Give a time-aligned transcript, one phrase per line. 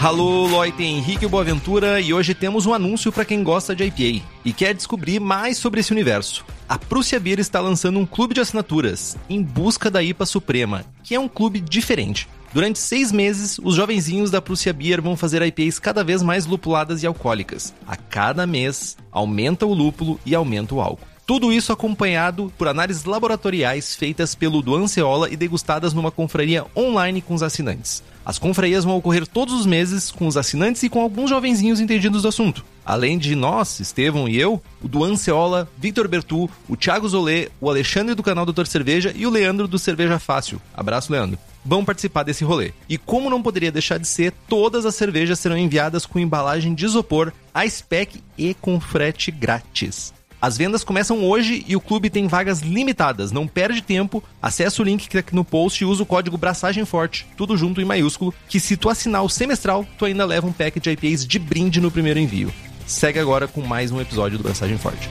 [0.00, 4.52] Alô, Loite, Henrique Boaventura e hoje temos um anúncio para quem gosta de IPA e
[4.52, 6.44] quer descobrir mais sobre esse universo.
[6.68, 11.16] A Prússia Beer está lançando um clube de assinaturas em busca da IPA Suprema, que
[11.16, 12.28] é um clube diferente.
[12.54, 17.02] Durante seis meses, os jovenzinhos da Prússia Beer vão fazer IPAs cada vez mais lupuladas
[17.02, 17.74] e alcoólicas.
[17.84, 21.07] A cada mês, aumenta o lúpulo e aumenta o álcool.
[21.28, 27.20] Tudo isso acompanhado por análises laboratoriais feitas pelo Duan Ceola e degustadas numa confraria online
[27.20, 28.02] com os assinantes.
[28.24, 32.22] As confrarias vão ocorrer todos os meses com os assinantes e com alguns jovenzinhos entendidos
[32.22, 32.64] do assunto.
[32.82, 37.68] Além de nós, Estevão e eu, o Duan Ceola, Victor Bertu, o Thiago Zolê, o
[37.68, 40.58] Alexandre do canal Doutor Cerveja e o Leandro do Cerveja Fácil.
[40.72, 41.38] Abraço, Leandro.
[41.62, 42.72] Vão participar desse rolê.
[42.88, 46.86] E como não poderia deixar de ser, todas as cervejas serão enviadas com embalagem de
[46.86, 50.16] isopor, a spec e com frete grátis.
[50.40, 53.32] As vendas começam hoje e o clube tem vagas limitadas.
[53.32, 54.22] Não perde tempo.
[54.40, 57.56] Acesse o link que tá aqui no post e usa o código Braçagem Forte, tudo
[57.56, 60.90] junto em maiúsculo, que se tu assinar o semestral, tu ainda leva um pack de
[60.90, 62.52] IPAs de brinde no primeiro envio.
[62.86, 65.08] Segue agora com mais um episódio do Braçagem Forte.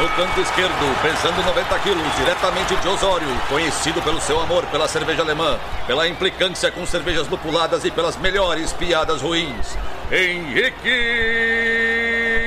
[0.00, 5.20] No canto esquerdo, pesando 90 quilos, diretamente de Osório, conhecido pelo seu amor pela cerveja
[5.20, 9.76] alemã, pela implicância com cervejas lupuladas e pelas melhores piadas ruins.
[10.10, 10.80] Henrique,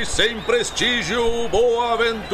[0.04, 2.34] sem prestígio, Boaventura.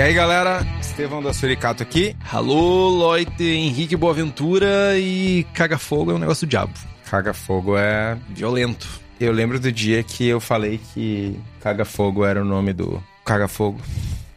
[0.00, 2.16] E aí, galera, Estevão da Suricato aqui.
[2.32, 6.72] Alô, Loite, Henrique Boaventura e Caga Fogo é um negócio do diabo.
[7.04, 8.16] Caga Fogo é.
[8.30, 8.88] Violento.
[9.20, 13.46] Eu lembro do dia que eu falei que Caga Fogo era o nome do Caga
[13.46, 13.78] Fogo.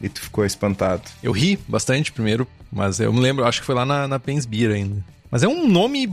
[0.01, 1.03] E tu ficou espantado.
[1.23, 4.19] Eu ri bastante primeiro, mas eu me lembro, acho que foi lá na, na
[4.75, 5.01] ainda.
[5.31, 6.09] Mas é um nome.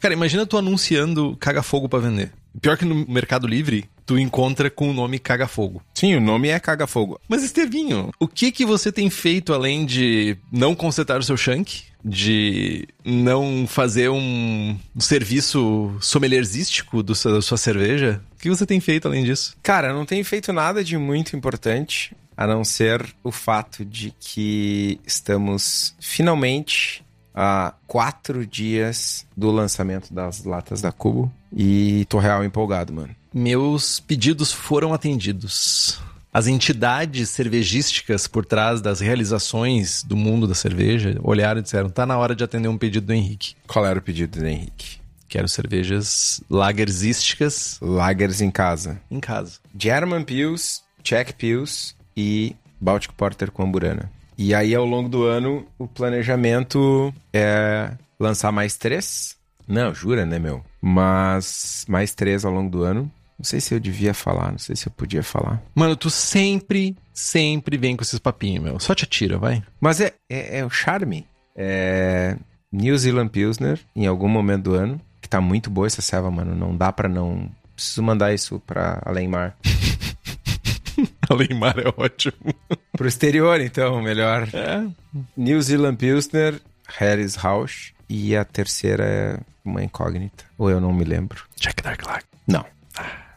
[0.00, 2.32] Cara, imagina tu anunciando Caga Fogo pra vender.
[2.58, 5.82] Pior que no Mercado Livre, tu encontra com o nome Caga Fogo.
[5.94, 7.20] Sim, o nome é Caga Fogo.
[7.28, 11.82] Mas Estevinho, o que que você tem feito além de não consertar o seu shank?
[12.06, 18.20] De não fazer um, um serviço sommelierzístico do seu- da sua cerveja?
[18.36, 19.56] O que você tem feito além disso?
[19.62, 24.12] Cara, eu não tenho feito nada de muito importante, a não ser o fato de
[24.20, 27.02] que estamos finalmente
[27.34, 31.32] a quatro dias do lançamento das latas da Cubo.
[31.54, 33.14] E tô real empolgado, mano.
[33.32, 36.00] Meus pedidos foram atendidos.
[36.32, 42.04] As entidades cervejísticas por trás das realizações do mundo da cerveja olharam e disseram: tá
[42.04, 43.54] na hora de atender um pedido do Henrique.
[43.68, 44.98] Qual era o pedido do Henrique?
[45.28, 49.00] Quero cervejas lagersísticas Lagers em casa.
[49.10, 49.58] em casa.
[49.78, 54.10] German Pils, Czech Pils e Baltic Porter com Amburana.
[54.36, 59.36] E aí, ao longo do ano, o planejamento é lançar mais três.
[59.66, 60.64] Não, jura, né, meu?
[60.86, 63.10] Mas mais três ao longo do ano.
[63.38, 65.62] Não sei se eu devia falar, não sei se eu podia falar.
[65.74, 68.78] Mano, tu sempre, sempre vem com esses papinhos, meu.
[68.78, 69.62] Só te atira, vai.
[69.80, 71.26] Mas é, é, é o charme.
[71.56, 72.36] É
[72.70, 75.00] New Zealand Pilsner, em algum momento do ano.
[75.22, 76.54] Que tá muito boa essa serva, mano.
[76.54, 77.50] Não dá pra não...
[77.74, 79.56] Preciso mandar isso pra Além Mar.
[81.30, 82.54] Alemar é ótimo.
[82.92, 84.48] Pro exterior, então, melhor.
[84.52, 84.86] É.
[85.34, 87.93] New Zealand Pilsner, Harris House.
[88.16, 90.44] E a terceira é uma incógnita.
[90.56, 91.42] Ou eu não me lembro.
[91.56, 92.22] Jack Dark Lager.
[92.46, 92.64] Não.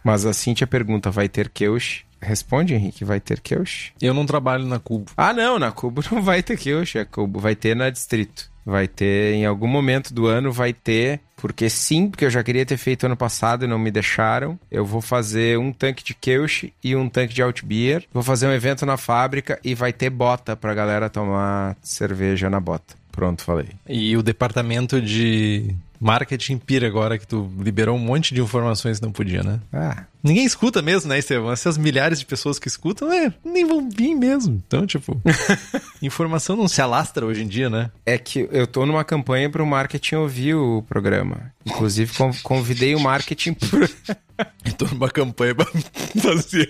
[0.03, 2.05] Mas a Cintia pergunta, vai ter Keush?
[2.21, 3.91] Responde, Henrique, vai ter Keush?
[3.99, 5.11] Eu não trabalho na Cubo.
[5.17, 6.95] Ah, não, na Cubo não vai ter Keush.
[6.97, 8.51] A Cubo vai ter na Distrito.
[8.63, 11.21] Vai ter, em algum momento do ano, vai ter...
[11.37, 14.59] Porque sim, porque eu já queria ter feito ano passado e não me deixaram.
[14.69, 18.03] Eu vou fazer um tanque de Keush e um tanque de Altbier.
[18.13, 22.59] Vou fazer um evento na fábrica e vai ter bota pra galera tomar cerveja na
[22.59, 22.95] bota.
[23.17, 23.69] Pronto, falei.
[23.89, 29.05] E o departamento de marketing pira agora que tu liberou um monte de informações que
[29.07, 29.59] não podia, né?
[29.73, 31.51] Ah, Ninguém escuta mesmo, né, Estevão?
[31.51, 34.61] Essas milhares de pessoas que escutam, é, nem vão vir mesmo.
[34.67, 35.19] Então, tipo,
[35.99, 37.89] informação não se alastra hoje em dia, né?
[38.05, 41.51] É que eu tô numa campanha pro marketing ouvir o programa.
[41.65, 43.79] Inclusive, con- convidei o marketing pro...
[44.63, 45.65] Eu tô numa campanha pra
[46.21, 46.69] fazer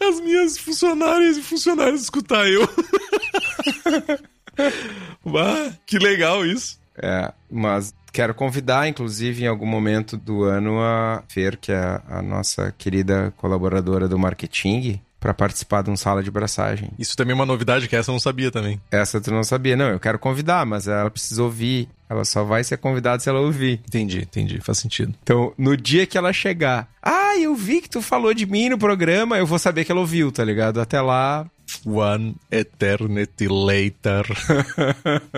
[0.00, 2.68] as minhas funcionárias e funcionários escutar eu.
[5.28, 6.78] Ah, que legal isso.
[6.96, 12.22] É, mas quero convidar, inclusive, em algum momento do ano, a Fer, que é a
[12.22, 16.90] nossa querida colaboradora do marketing, para participar de um sala de braçagem.
[16.98, 18.80] Isso também é uma novidade que essa eu não sabia também.
[18.90, 19.88] Essa tu não sabia, não.
[19.88, 21.88] Eu quero convidar, mas ela precisa ouvir.
[22.08, 23.80] Ela só vai ser convidada se ela ouvir.
[23.88, 24.60] Entendi, entendi.
[24.60, 25.12] Faz sentido.
[25.22, 28.78] Então, no dia que ela chegar, ah, eu vi que tu falou de mim no
[28.78, 30.80] programa, eu vou saber que ela ouviu, tá ligado?
[30.80, 31.44] Até lá.
[31.84, 34.24] One eternity later.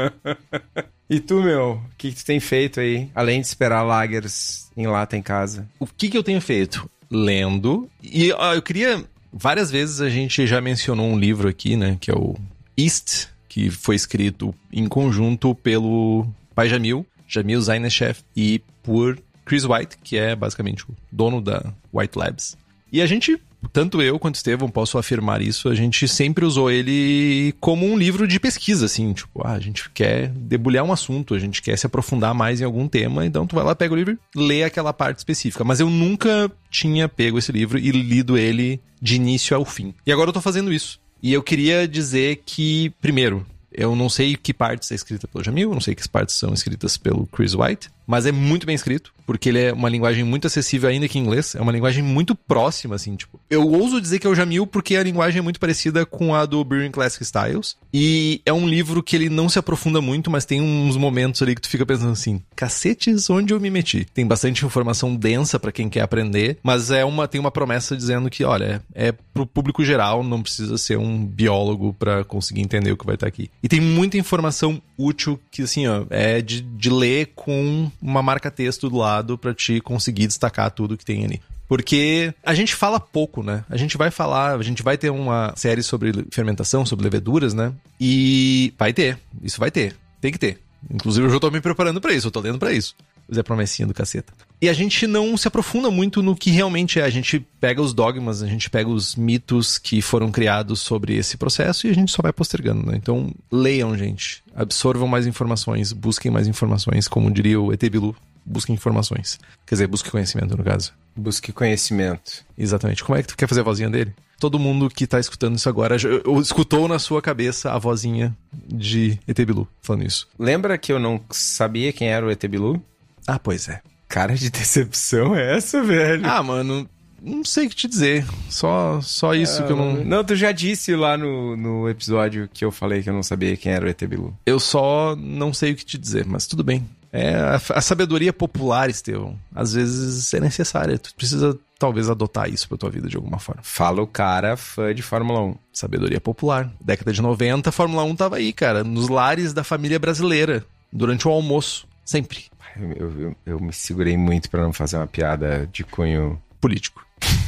[1.09, 3.11] e tu, meu, o que, que tu tem feito aí?
[3.15, 5.69] Além de esperar lagers em lata em casa.
[5.79, 6.89] O que, que eu tenho feito?
[7.11, 7.89] Lendo.
[8.03, 11.97] E ó, eu queria Várias vezes a gente já mencionou um livro aqui, né?
[12.01, 12.35] Que é o
[12.77, 19.99] East, que foi escrito em conjunto pelo pai Jamil, Jamil Zainashev, e por Chris White,
[20.03, 22.57] que é basicamente o dono da White Labs.
[22.91, 23.41] E a gente
[23.73, 28.27] tanto eu quanto Estevão posso afirmar isso, a gente sempre usou ele como um livro
[28.27, 31.87] de pesquisa, assim, tipo, ah, a gente quer debulhar um assunto, a gente quer se
[31.87, 35.19] aprofundar mais em algum tema, então tu vai lá, pega o livro, lê aquela parte
[35.19, 35.65] específica.
[35.65, 39.95] Mas eu nunca tinha pego esse livro e lido ele de início ao fim.
[40.07, 41.01] E agora eu tô fazendo isso.
[41.23, 45.73] E eu queria dizer que, primeiro, eu não sei que partes é escrita pelo Jamil,
[45.73, 49.51] não sei que partes são escritas pelo Chris White, mas é muito bem escrito, porque
[49.51, 52.95] ele é uma linguagem muito acessível ainda que em inglês, é uma linguagem muito próxima,
[52.95, 53.39] assim, tipo.
[53.51, 56.47] Eu ouso dizer que é o Jamil porque a linguagem é muito parecida com a
[56.47, 60.47] do Brewing Classic Styles, e é um livro que ele não se aprofunda muito, mas
[60.47, 64.07] tem uns momentos ali que tu fica pensando assim, cacetes, onde eu me meti?
[64.07, 68.31] Tem bastante informação densa para quem quer aprender, mas é uma tem uma promessa dizendo
[68.31, 72.97] que, olha, é pro público geral, não precisa ser um biólogo para conseguir entender o
[72.97, 73.51] que vai estar aqui.
[73.63, 78.89] E tem muita informação útil que, assim, ó, é de, de ler com uma marca-texto
[78.89, 81.41] do lado para te conseguir destacar tudo que tem ali.
[81.69, 83.63] Porque a gente fala pouco, né?
[83.69, 87.73] A gente vai falar, a gente vai ter uma série sobre fermentação, sobre leveduras, né?
[88.01, 90.59] E vai ter, isso vai ter, tem que ter.
[90.91, 92.95] Inclusive eu já tô me preparando para isso, eu tô lendo para isso.
[93.33, 94.33] Zé Promessinha do caceta.
[94.61, 97.05] E a gente não se aprofunda muito no que realmente é.
[97.05, 101.37] A gente pega os dogmas, a gente pega os mitos que foram criados sobre esse
[101.37, 102.97] processo e a gente só vai postergando, né?
[102.97, 104.43] Então, leiam, gente.
[104.55, 108.17] Absorvam mais informações, busquem mais informações, como diria o ET Bilu.
[108.45, 109.39] Busquem informações.
[109.67, 110.93] Quer dizer, busque conhecimento, no caso.
[111.15, 112.45] Busque conhecimento.
[112.57, 113.05] Exatamente.
[113.05, 114.15] Como é que tu quer fazer a vozinha dele?
[114.41, 116.09] Todo mundo que tá escutando isso agora já,
[116.41, 120.29] escutou na sua cabeça a vozinha de ET Bilu falando isso.
[120.39, 122.83] Lembra que eu não sabia quem era o ET Bilu?
[123.29, 123.81] Ah, pois é.
[124.09, 126.27] Cara de decepção é essa, velho?
[126.27, 126.89] Ah, mano,
[127.23, 128.25] não sei o que te dizer.
[128.49, 130.05] Só, só isso que eu não.
[130.05, 133.57] Não, tu já disse lá no, no episódio que eu falei que eu não sabia
[133.57, 134.37] quem era o ET Bilu.
[134.47, 136.89] Eu só não sei o que te dizer, mas tudo bem.
[137.13, 139.39] É a, a sabedoria popular, Estevão.
[139.55, 140.99] Às vezes é necessária.
[140.99, 143.63] Tu precisa talvez adotar isso pra tua vida de alguma forma.
[143.63, 145.55] Fala o cara fã de Fórmula 1.
[145.73, 146.71] Sabedoria popular.
[146.81, 151.27] Década de 90, a Fórmula 1 tava aí, cara, nos lares da família brasileira, durante
[151.27, 152.45] o almoço, sempre.
[152.77, 157.05] Eu, eu, eu me segurei muito para não fazer uma piada de cunho político.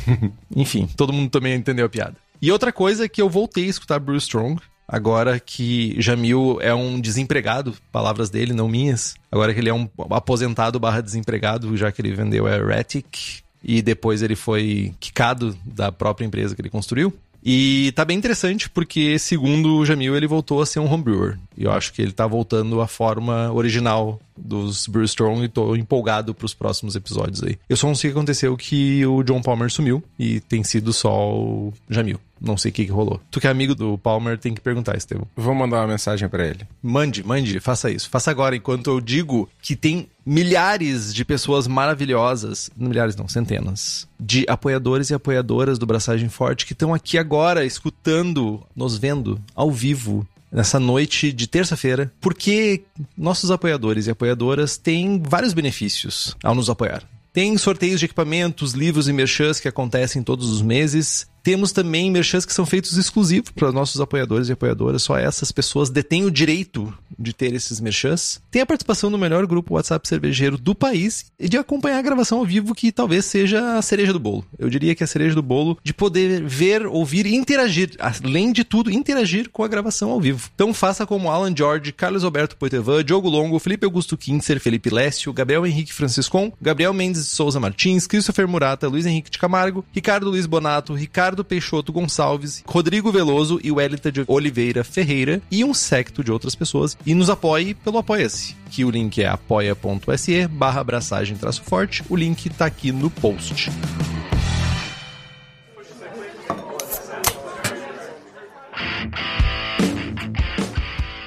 [0.54, 2.16] Enfim, todo mundo também entendeu a piada.
[2.42, 6.74] E outra coisa é que eu voltei a escutar Bruce Strong, agora que Jamil é
[6.74, 9.14] um desempregado, palavras dele, não minhas.
[9.32, 13.82] Agora que ele é um aposentado barra desempregado, já que ele vendeu a Erratic e
[13.82, 17.12] depois ele foi quicado da própria empresa que ele construiu.
[17.42, 21.38] E tá bem interessante porque, segundo o Jamil, ele voltou a ser um homebrewer.
[21.56, 25.76] E eu acho que ele tá voltando à forma original dos Brew Strong e tô
[25.76, 27.58] empolgado pros próximos episódios aí.
[27.68, 30.92] Eu só não sei o que aconteceu que o John Palmer sumiu e tem sido
[30.92, 32.20] só o Jamil.
[32.40, 33.20] Não sei o que, que rolou.
[33.30, 35.26] Tu que é amigo do Palmer tem que perguntar, Estevam.
[35.36, 36.66] Vou mandar uma mensagem para ele.
[36.82, 38.08] Mande, mande, faça isso.
[38.08, 44.46] Faça agora, enquanto eu digo que tem milhares de pessoas maravilhosas, milhares não, centenas, de
[44.48, 50.26] apoiadores e apoiadoras do Braçagem Forte que estão aqui agora escutando, nos vendo ao vivo
[50.50, 52.82] nessa noite de terça-feira, porque
[53.16, 57.02] nossos apoiadores e apoiadoras têm vários benefícios ao nos apoiar.
[57.32, 61.29] Tem sorteios de equipamentos, livros e merchans que acontecem todos os meses.
[61.42, 65.02] Temos também merchans que são feitos exclusivos para nossos apoiadores e apoiadoras.
[65.02, 68.40] Só essas pessoas detêm o direito de ter esses merchans.
[68.50, 72.38] Tem a participação no melhor grupo WhatsApp cervejeiro do país e de acompanhar a gravação
[72.38, 74.44] ao vivo, que talvez seja a cereja do bolo.
[74.58, 77.90] Eu diria que é a cereja do bolo de poder ver, ouvir e interagir.
[77.98, 80.48] Além de tudo, interagir com a gravação ao vivo.
[80.54, 85.32] Então faça como Alan George, Carlos Alberto Poitevin, Diogo Longo, Felipe Augusto Kinser, Felipe Lécio,
[85.32, 90.46] Gabriel Henrique Franciscon, Gabriel Mendes Souza Martins, Christopher Murata, Luiz Henrique de Camargo, Ricardo Luiz
[90.46, 96.24] Bonato, Ricardo Ricardo Peixoto Gonçalves, Rodrigo Veloso e Wellington de Oliveira Ferreira e um secto
[96.24, 96.98] de outras pessoas.
[97.06, 102.02] E nos apoie pelo Apoia-se, que o link é apoia.se barra abraçagem traço forte.
[102.08, 103.70] O link tá aqui no post.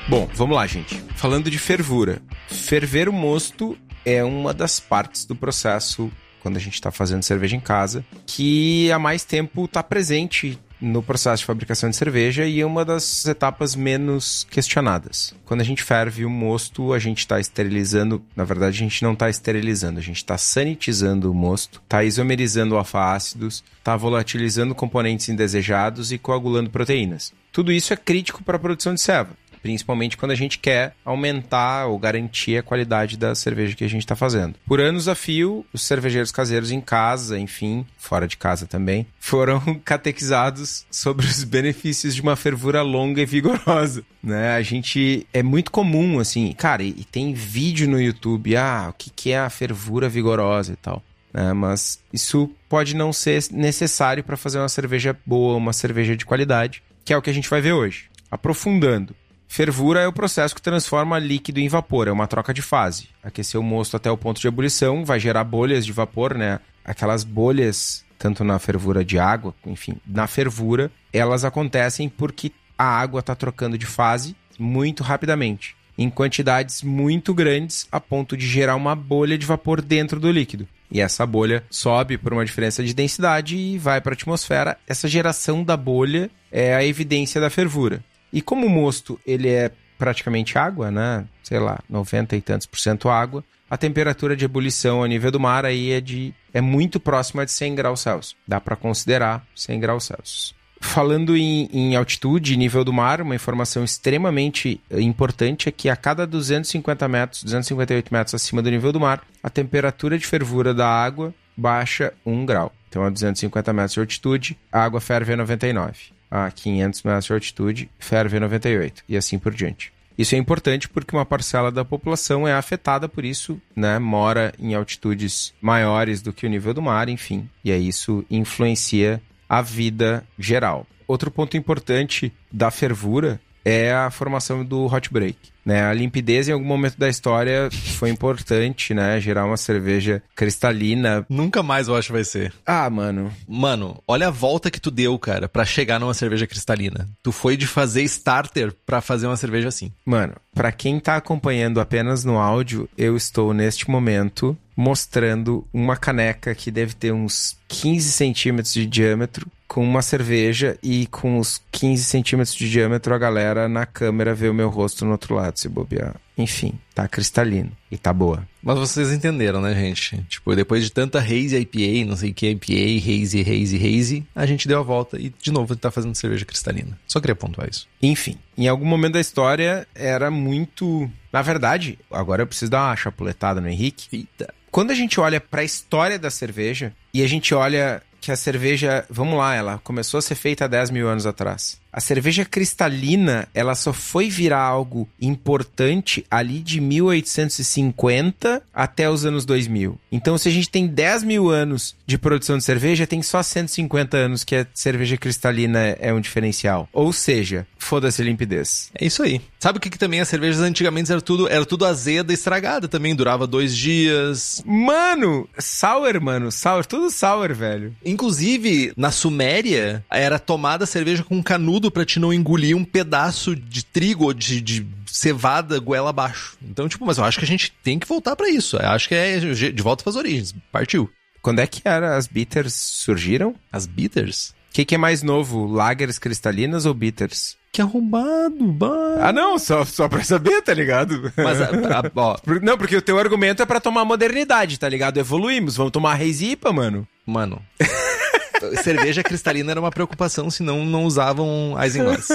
[0.09, 1.01] Bom, vamos lá, gente.
[1.15, 2.21] falando de fervura.
[2.49, 6.11] Ferver o mosto é uma das partes do processo
[6.43, 11.01] quando a gente está fazendo cerveja em casa, que há mais tempo está presente no
[11.01, 15.33] processo de fabricação de cerveja e é uma das etapas menos questionadas.
[15.45, 19.13] Quando a gente ferve o mosto, a gente está esterilizando, na verdade a gente não
[19.13, 26.11] está esterilizando, a gente está sanitizando o mosto, está isomerizando alfa-ácidos, está volatilizando componentes indesejados
[26.11, 27.33] e coagulando proteínas.
[27.53, 31.87] Tudo isso é crítico para a produção de ceva principalmente quando a gente quer aumentar
[31.87, 34.55] ou garantir a qualidade da cerveja que a gente está fazendo.
[34.67, 39.59] Por anos a fio, os cervejeiros caseiros em casa, enfim, fora de casa também, foram
[39.85, 44.03] catequizados sobre os benefícios de uma fervura longa e vigorosa.
[44.21, 44.55] Né?
[44.55, 49.09] A gente é muito comum assim, cara, e tem vídeo no YouTube, ah, o que,
[49.09, 51.01] que é a fervura vigorosa e tal.
[51.33, 51.53] Né?
[51.53, 56.83] Mas isso pode não ser necessário para fazer uma cerveja boa, uma cerveja de qualidade,
[57.05, 58.05] que é o que a gente vai ver hoje.
[58.29, 59.15] Aprofundando,
[59.53, 63.09] Fervura é o processo que transforma líquido em vapor, é uma troca de fase.
[63.21, 66.59] Aquecer o mosto até o ponto de ebulição vai gerar bolhas de vapor, né?
[66.83, 73.19] Aquelas bolhas, tanto na fervura de água, enfim, na fervura, elas acontecem porque a água
[73.19, 78.95] está trocando de fase muito rapidamente, em quantidades muito grandes, a ponto de gerar uma
[78.95, 80.67] bolha de vapor dentro do líquido.
[80.89, 84.79] E essa bolha sobe por uma diferença de densidade e vai para a atmosfera.
[84.87, 88.03] Essa geração da bolha é a evidência da fervura.
[88.33, 91.25] E como o mosto ele é praticamente água, né?
[91.43, 95.39] Sei lá, 90 e tantos por cento água, a temperatura de ebulição a nível do
[95.39, 98.35] mar aí é de é muito próxima de 100 graus Celsius.
[98.47, 100.55] Dá para considerar 100 graus Celsius.
[100.81, 106.27] Falando em, em altitude nível do mar, uma informação extremamente importante é que a cada
[106.27, 111.33] 250 metros, 258 metros acima do nível do mar, a temperatura de fervura da água
[111.55, 112.71] baixa 1 grau.
[112.89, 117.33] Então, a 250 metros de altitude, a água ferve a 99 a 500 metros de
[117.33, 119.93] altitude, ferve 98 e assim por diante.
[120.17, 123.99] Isso é importante porque uma parcela da população é afetada por isso, né?
[123.99, 127.47] Mora em altitudes maiores do que o nível do mar, enfim.
[127.63, 130.87] E aí isso influencia a vida geral.
[131.07, 135.37] Outro ponto importante da fervura é a formação do hot break.
[135.65, 135.83] Né?
[135.83, 139.19] A limpidez em algum momento da história foi importante, né?
[139.19, 141.25] Gerar uma cerveja cristalina.
[141.29, 142.53] Nunca mais eu acho que vai ser.
[142.65, 143.31] Ah, mano.
[143.47, 147.07] Mano, olha a volta que tu deu, cara, para chegar numa cerveja cristalina.
[147.21, 149.91] Tu foi de fazer starter para fazer uma cerveja assim.
[150.05, 156.53] Mano, para quem tá acompanhando apenas no áudio, eu estou neste momento mostrando uma caneca
[156.55, 162.03] que deve ter uns 15 centímetros de diâmetro com uma cerveja e com os 15
[162.03, 165.67] centímetros de diâmetro a galera na câmera vê o meu rosto no outro lado, se
[165.67, 166.15] bobear.
[166.37, 168.47] Enfim, tá cristalino e tá boa.
[168.61, 170.23] Mas vocês entenderam, né, gente?
[170.29, 174.45] Tipo, depois de tanta haze IPA, não sei o que IPA, haze, haze, haze, a
[174.45, 176.95] gente deu a volta e de novo tá fazendo cerveja cristalina.
[177.07, 177.87] Só queria pontuar isso.
[177.99, 181.09] Enfim, em algum momento da história era muito...
[181.31, 184.05] Na verdade, agora eu preciso dar uma chapuletada no Henrique.
[184.15, 184.53] Eita.
[184.69, 188.37] Quando a gente olha para a história da cerveja e a gente olha que a
[188.37, 191.82] cerveja, vamos lá, ela começou a ser feita há 10 mil anos atrás.
[191.93, 199.45] A cerveja cristalina, ela só foi virar algo importante ali de 1850 até os anos
[199.45, 199.99] 2000.
[200.11, 204.17] Então, se a gente tem 10 mil anos de produção de cerveja, tem só 150
[204.17, 206.89] anos que a cerveja cristalina é um diferencial.
[206.91, 208.89] Ou seja, foda-se limpidez.
[208.95, 209.39] É isso aí.
[209.59, 213.15] Sabe o que, que também as cervejas antigamente era tudo, era tudo azeda, estragada também,
[213.15, 214.63] durava dois dias.
[214.65, 217.95] Mano, sour, mano, sour, tudo sour, velho.
[218.03, 223.53] Inclusive, na Suméria, era tomada cerveja com canudo tudo para te não engolir um pedaço
[223.55, 226.57] de trigo ou de, de cevada goela abaixo.
[226.61, 228.77] Então, tipo, mas eu acho que a gente tem que voltar para isso.
[228.77, 230.55] Eu acho que é de volta para as origens.
[230.71, 231.09] Partiu.
[231.41, 233.53] Quando é que era as bitters surgiram?
[233.69, 234.53] As bitters?
[234.69, 237.57] O que, que, é mais novo, lagers cristalinas ou bitters?
[237.71, 239.17] Que arrombado, bah.
[239.19, 241.33] Ah, não, só, só pra saber, tá ligado?
[241.35, 242.37] Mas, a, a, ó.
[242.61, 245.19] Não, porque o teu argumento é para tomar modernidade, tá ligado?
[245.19, 247.05] Evoluímos, vamos tomar Reisipa, mano.
[247.25, 247.61] Mano.
[248.83, 252.29] cerveja cristalina era uma preocupação, senão não usavam Isinglass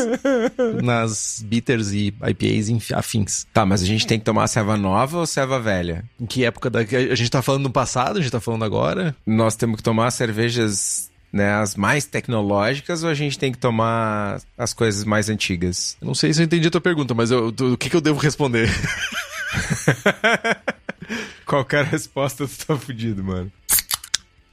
[0.82, 3.46] nas bitters e IPAs afins.
[3.52, 6.04] Tá, mas a gente tem que tomar ceva nova ou ceva velha?
[6.20, 6.80] Em que época da...
[6.80, 9.14] A gente tá falando no passado, a gente tá falando agora?
[9.26, 14.40] Nós temos que tomar cervejas né, as mais tecnológicas ou a gente tem que tomar
[14.56, 15.96] as coisas mais antigas?
[16.00, 18.00] Eu não sei se eu entendi a tua pergunta, mas eu, o que, que eu
[18.00, 18.70] devo responder?
[21.44, 23.50] Qualquer resposta, tu tá fudido, mano.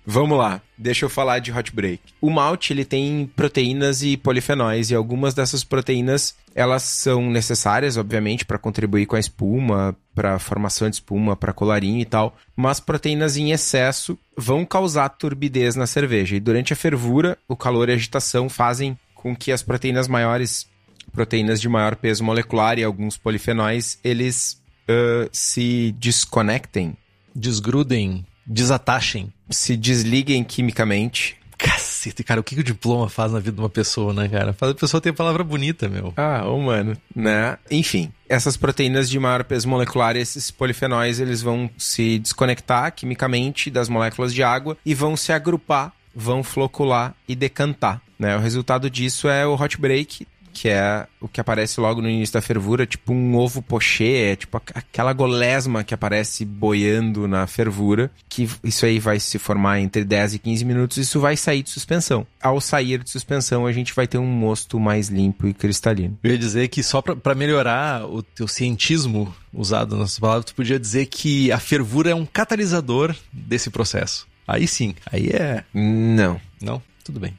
[0.05, 1.99] Vamos lá, deixa eu falar de hot break.
[2.21, 8.45] O malte ele tem proteínas e polifenóis e algumas dessas proteínas elas são necessárias, obviamente,
[8.45, 12.37] para contribuir com a espuma, para formação de espuma, para colarinho e tal.
[12.55, 17.89] Mas proteínas em excesso vão causar turbidez na cerveja e durante a fervura, o calor
[17.89, 20.67] e a agitação fazem com que as proteínas maiores
[21.11, 26.95] proteínas de maior peso molecular e alguns polifenóis, eles uh, se desconectem.
[27.33, 29.31] Desgrudem, desatachem.
[29.49, 31.37] Se desliguem quimicamente.
[31.57, 34.51] Cacete, cara, o que, que o diploma faz na vida de uma pessoa, né, cara?
[34.51, 36.13] Faz a pessoa ter palavra bonita, meu.
[36.17, 37.57] Ah, humano, né?
[37.71, 43.87] Enfim, essas proteínas de maior peso molecular, esses polifenóis, eles vão se desconectar quimicamente das
[43.87, 48.01] moléculas de água e vão se agrupar, vão flocular e decantar.
[48.19, 48.35] Né?
[48.35, 52.33] O resultado disso é o hot break, que é o que aparece logo no início
[52.33, 58.09] da fervura, tipo um ovo pochê, é tipo aquela golesma que aparece boiando na fervura,
[58.29, 61.69] que isso aí vai se formar entre 10 e 15 minutos, isso vai sair de
[61.69, 62.25] suspensão.
[62.41, 66.17] Ao sair de suspensão, a gente vai ter um mosto mais limpo e cristalino.
[66.23, 70.79] Eu ia dizer que só para melhorar o teu cientismo usado nas palavras, tu podia
[70.79, 74.25] dizer que a fervura é um catalisador desse processo.
[74.47, 75.65] Aí sim, aí é...
[75.73, 76.39] Não.
[76.61, 76.81] Não?
[77.03, 77.33] Tudo bem.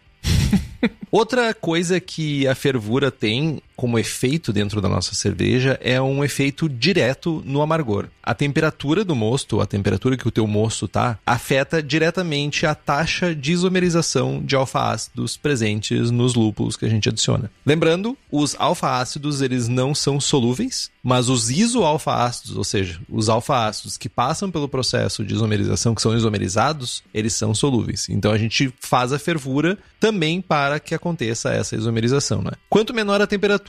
[1.11, 6.69] Outra coisa que a fervura tem como efeito dentro da nossa cerveja é um efeito
[6.69, 8.07] direto no amargor.
[8.23, 13.35] A temperatura do mosto, a temperatura que o teu mosto tá, afeta diretamente a taxa
[13.35, 17.51] de isomerização de alfa-ácidos presentes nos lúpulos que a gente adiciona.
[17.65, 24.09] Lembrando, os alfa-ácidos eles não são solúveis, mas os isoalfa-ácidos, ou seja, os alfa-ácidos que
[24.09, 28.09] passam pelo processo de isomerização, que são isomerizados, eles são solúveis.
[28.09, 32.43] Então a gente faz a fervura também para que aconteça essa isomerização.
[32.43, 32.51] Né?
[32.69, 33.66] Quanto menor a temperatura,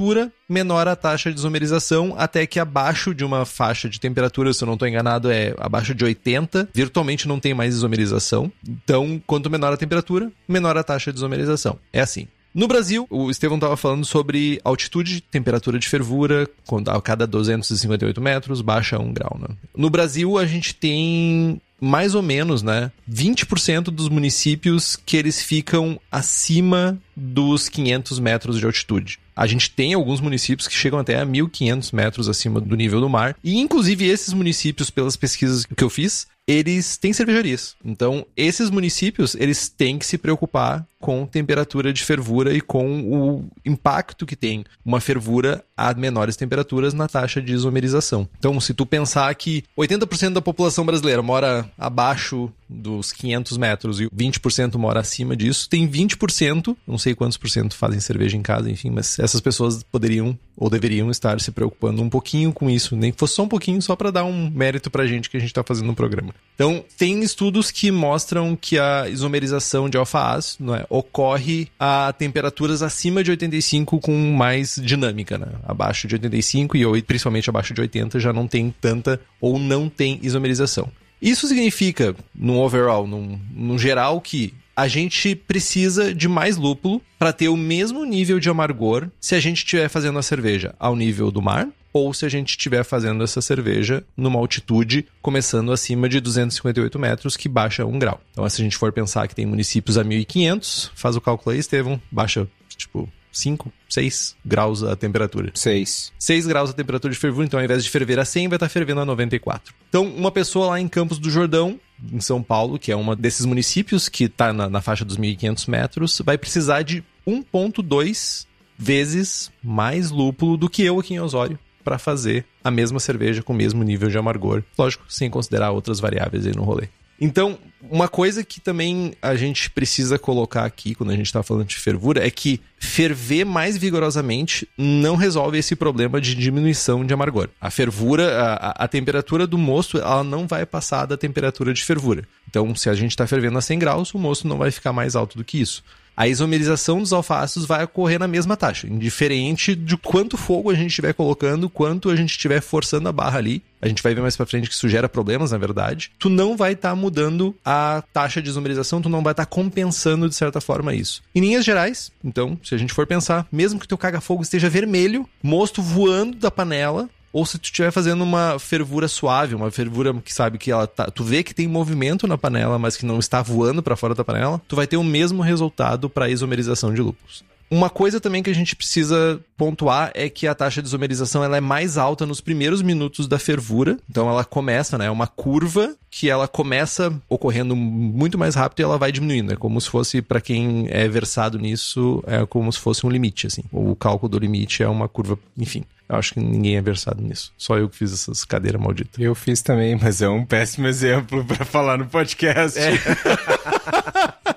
[0.49, 4.65] menor a taxa de isomerização, até que abaixo de uma faixa de temperatura, se eu
[4.65, 8.51] não estou enganado, é abaixo de 80, virtualmente não tem mais isomerização.
[8.67, 11.77] Então, quanto menor a temperatura, menor a taxa de isomerização.
[11.91, 12.27] É assim.
[12.57, 16.49] No Brasil, o Estevão estava falando sobre altitude, temperatura de fervura,
[16.87, 19.37] a cada 258 metros baixa 1 grau.
[19.39, 19.55] Né?
[19.75, 25.99] No Brasil, a gente tem mais ou menos, né, 20% dos municípios que eles ficam
[26.11, 29.19] acima dos 500 metros de altitude.
[29.35, 33.07] A gente tem alguns municípios que chegam até a 1.500 metros acima do nível do
[33.07, 33.35] mar.
[33.43, 37.75] E, inclusive, esses municípios, pelas pesquisas que eu fiz, eles têm cervejarias.
[37.85, 43.49] Então, esses municípios, eles têm que se preocupar com temperatura de fervura e com o
[43.65, 48.27] impacto que tem uma fervura a menores temperaturas na taxa de isomerização.
[48.39, 54.09] Então, se tu pensar que 80% da população brasileira mora abaixo dos 500 metros e
[54.09, 58.69] 20% mora acima disso, tem 20%, não sei quantos por cento fazem cerveja em casa,
[58.69, 63.11] enfim, mas essas pessoas poderiam ou deveriam estar se preocupando um pouquinho com isso, nem
[63.11, 65.49] que fosse só um pouquinho, só para dar um mérito pra gente que a gente
[65.49, 66.33] está fazendo no programa.
[66.55, 73.23] Então, tem estudos que mostram que a isomerização de alfa-ácido é, ocorre a temperaturas acima
[73.23, 75.47] de 85 com mais dinâmica, né?
[75.63, 80.19] Abaixo de 85 e principalmente abaixo de 80 já não tem tanta ou não tem
[80.21, 80.89] isomerização.
[81.21, 87.33] Isso significa, no overall, no, no geral, que a gente precisa de mais lúpulo para
[87.33, 91.31] ter o mesmo nível de amargor se a gente estiver fazendo a cerveja ao nível
[91.31, 96.19] do mar ou se a gente estiver fazendo essa cerveja numa altitude começando acima de
[96.19, 98.21] 258 metros, que baixa 1 grau.
[98.31, 101.59] Então, se a gente for pensar que tem municípios a 1500, faz o cálculo aí,
[101.59, 105.51] Estevão, baixa tipo 5, 6 graus a temperatura.
[105.53, 106.13] 6.
[106.17, 108.69] 6 graus a temperatura de fervura, então ao invés de ferver a 100, vai estar
[108.69, 109.73] fervendo a 94.
[109.89, 111.79] Então, uma pessoa lá em Campos do Jordão,
[112.11, 115.67] em São Paulo, que é um desses municípios que está na, na faixa dos 1.500
[115.69, 118.45] metros, vai precisar de 1,2
[118.77, 123.53] vezes mais lúpulo do que eu aqui em Osório para fazer a mesma cerveja com
[123.53, 124.61] o mesmo nível de amargor.
[124.77, 126.89] Lógico, sem considerar outras variáveis aí no rolê.
[127.19, 127.57] Então,
[127.89, 131.77] uma coisa que também a gente precisa colocar aqui quando a gente está falando de
[131.77, 137.47] fervura é que ferver mais vigorosamente não resolve esse problema de diminuição de amargor.
[137.59, 142.27] A fervura, a, a temperatura do mosto, ela não vai passar da temperatura de fervura.
[142.49, 145.15] Então, se a gente está fervendo a 100 graus, o mosto não vai ficar mais
[145.15, 145.81] alto do que isso
[146.17, 150.89] a isomerização dos alfácidos vai ocorrer na mesma taxa, indiferente de quanto fogo a gente
[150.89, 153.61] estiver colocando, quanto a gente estiver forçando a barra ali.
[153.79, 156.11] A gente vai ver mais para frente que isso gera problemas, na verdade.
[156.17, 159.49] Tu não vai estar tá mudando a taxa de isomerização, tu não vai estar tá
[159.49, 161.21] compensando de certa forma isso.
[161.35, 165.29] Em linhas gerais, então, se a gente for pensar, mesmo que teu caga-fogo esteja vermelho,
[165.43, 170.33] mosto voando da panela, ou se tu estiver fazendo uma fervura suave, uma fervura que
[170.33, 173.41] sabe que ela tá, tu vê que tem movimento na panela, mas que não está
[173.41, 177.43] voando para fora da panela, tu vai ter o mesmo resultado para isomerização de lúpulos.
[177.69, 181.57] Uma coisa também que a gente precisa pontuar é que a taxa de isomerização ela
[181.57, 183.97] é mais alta nos primeiros minutos da fervura.
[184.09, 185.07] Então ela começa, né?
[185.07, 189.51] É uma curva que ela começa ocorrendo muito mais rápido e ela vai diminuindo.
[189.53, 193.47] É como se fosse, para quem é versado nisso, é como se fosse um limite,
[193.47, 193.63] assim.
[193.71, 195.83] O cálculo do limite é uma curva, enfim.
[196.07, 197.51] Eu acho que ninguém é versado nisso.
[197.57, 199.19] Só eu que fiz essas cadeiras malditas.
[199.19, 202.79] Eu fiz também, mas é um péssimo exemplo para falar no podcast.
[202.79, 202.93] É.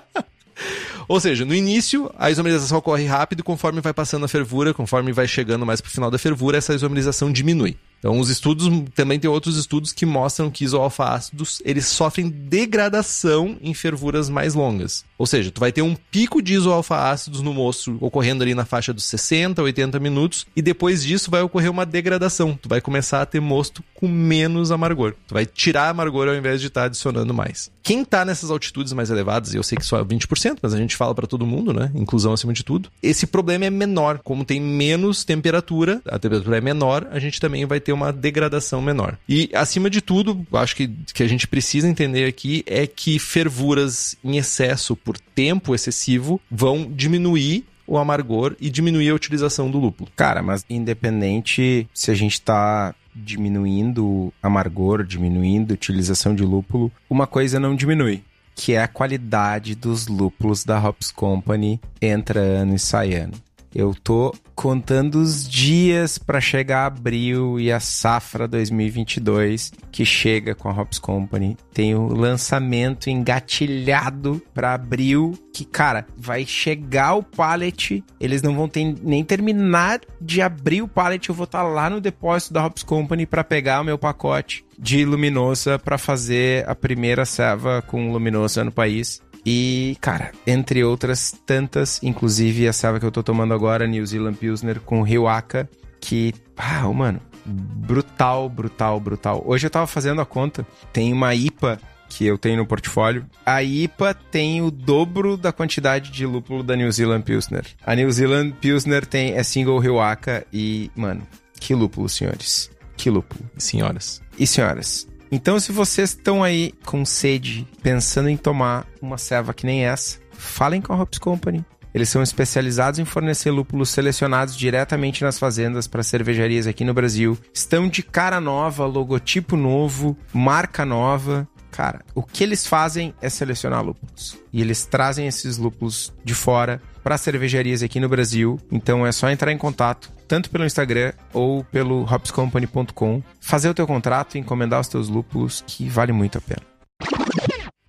[1.11, 5.27] Ou seja, no início, a isomerização ocorre rápido, conforme vai passando a fervura, conforme vai
[5.27, 7.75] chegando mais pro final da fervura, essa isomerização diminui.
[8.01, 13.75] Então, os estudos, também tem outros estudos que mostram que isoalfa-ácidos, eles sofrem degradação em
[13.75, 15.05] fervuras mais longas.
[15.19, 18.91] Ou seja, tu vai ter um pico de isoalfa-ácidos no moço ocorrendo ali na faixa
[18.91, 22.57] dos 60, 80 minutos, e depois disso vai ocorrer uma degradação.
[22.59, 25.13] Tu vai começar a ter mosto com menos amargor.
[25.27, 27.69] Tu vai tirar amargor ao invés de estar tá adicionando mais.
[27.83, 30.77] Quem tá nessas altitudes mais elevadas, e eu sei que só é 20%, mas a
[30.77, 31.91] gente fala para todo mundo, né?
[31.93, 32.89] Inclusão acima de tudo.
[33.01, 34.19] Esse problema é menor.
[34.23, 38.13] Como tem menos temperatura, a temperatura é menor, a gente também vai ter ter uma
[38.13, 39.17] degradação menor.
[39.27, 44.15] E, acima de tudo, acho que, que a gente precisa entender aqui é que fervuras
[44.23, 50.09] em excesso por tempo excessivo vão diminuir o amargor e diminuir a utilização do lúpulo.
[50.15, 57.59] Cara, mas independente se a gente está diminuindo amargor, diminuindo utilização de lúpulo, uma coisa
[57.59, 58.23] não diminui,
[58.55, 63.33] que é a qualidade dos lúpulos da Hops Company entra ano e sai ano.
[63.73, 70.67] Eu tô contando os dias para chegar abril e a safra 2022 que chega com
[70.67, 71.57] a Hops Company.
[71.73, 78.67] Tem o lançamento engatilhado para abril que, cara, vai chegar o pallet, eles não vão
[78.67, 82.65] ter, nem terminar de abrir o pallet, eu vou estar tá lá no depósito da
[82.65, 88.11] Hops Company para pegar o meu pacote de luminosa para fazer a primeira serva com
[88.11, 89.21] luminosa no país.
[89.45, 94.35] E, cara, entre outras tantas, inclusive a selva que eu tô tomando agora, New Zealand
[94.35, 99.43] Pilsner com Riwaka, que, ah, mano, brutal, brutal, brutal.
[99.45, 103.25] Hoje eu tava fazendo a conta, tem uma IPA que eu tenho no portfólio.
[103.45, 107.65] A IPA tem o dobro da quantidade de lúpulo da New Zealand Pilsner.
[107.85, 111.25] A New Zealand Pilsner tem é single Riwaka e, mano,
[111.59, 112.69] que lúpulo, senhores.
[112.97, 113.49] Que lúpulo.
[113.57, 114.21] Senhoras.
[114.37, 115.07] E senhoras.
[115.31, 120.19] Então, se vocês estão aí com sede, pensando em tomar uma serva que nem essa,
[120.31, 121.63] falem com a Hops Company.
[121.93, 127.37] Eles são especializados em fornecer lúpulos selecionados diretamente nas fazendas para cervejarias aqui no Brasil.
[127.53, 131.47] Estão de cara nova, logotipo novo, marca nova.
[131.71, 134.37] Cara, o que eles fazem é selecionar lúpulos.
[134.51, 138.59] E eles trazem esses lúpulos de fora para cervejarias aqui no Brasil.
[138.69, 143.87] Então é só entrar em contato, tanto pelo Instagram ou pelo hopscompany.com, fazer o teu
[143.87, 146.61] contrato, encomendar os teus lúpulos, que vale muito a pena.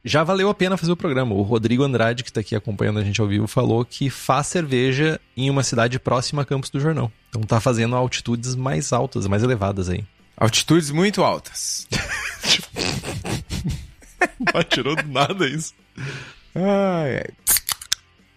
[0.05, 1.35] Já valeu a pena fazer o programa.
[1.35, 5.21] O Rodrigo Andrade, que está aqui acompanhando a gente ao vivo, falou que faz cerveja
[5.37, 7.11] em uma cidade próxima a Campos do Jordão.
[7.29, 10.05] Então tá fazendo altitudes mais altas, mais elevadas aí.
[10.37, 11.87] Altitudes muito altas.
[14.69, 15.75] tirou do nada isso.
[16.55, 17.31] Ai, ai.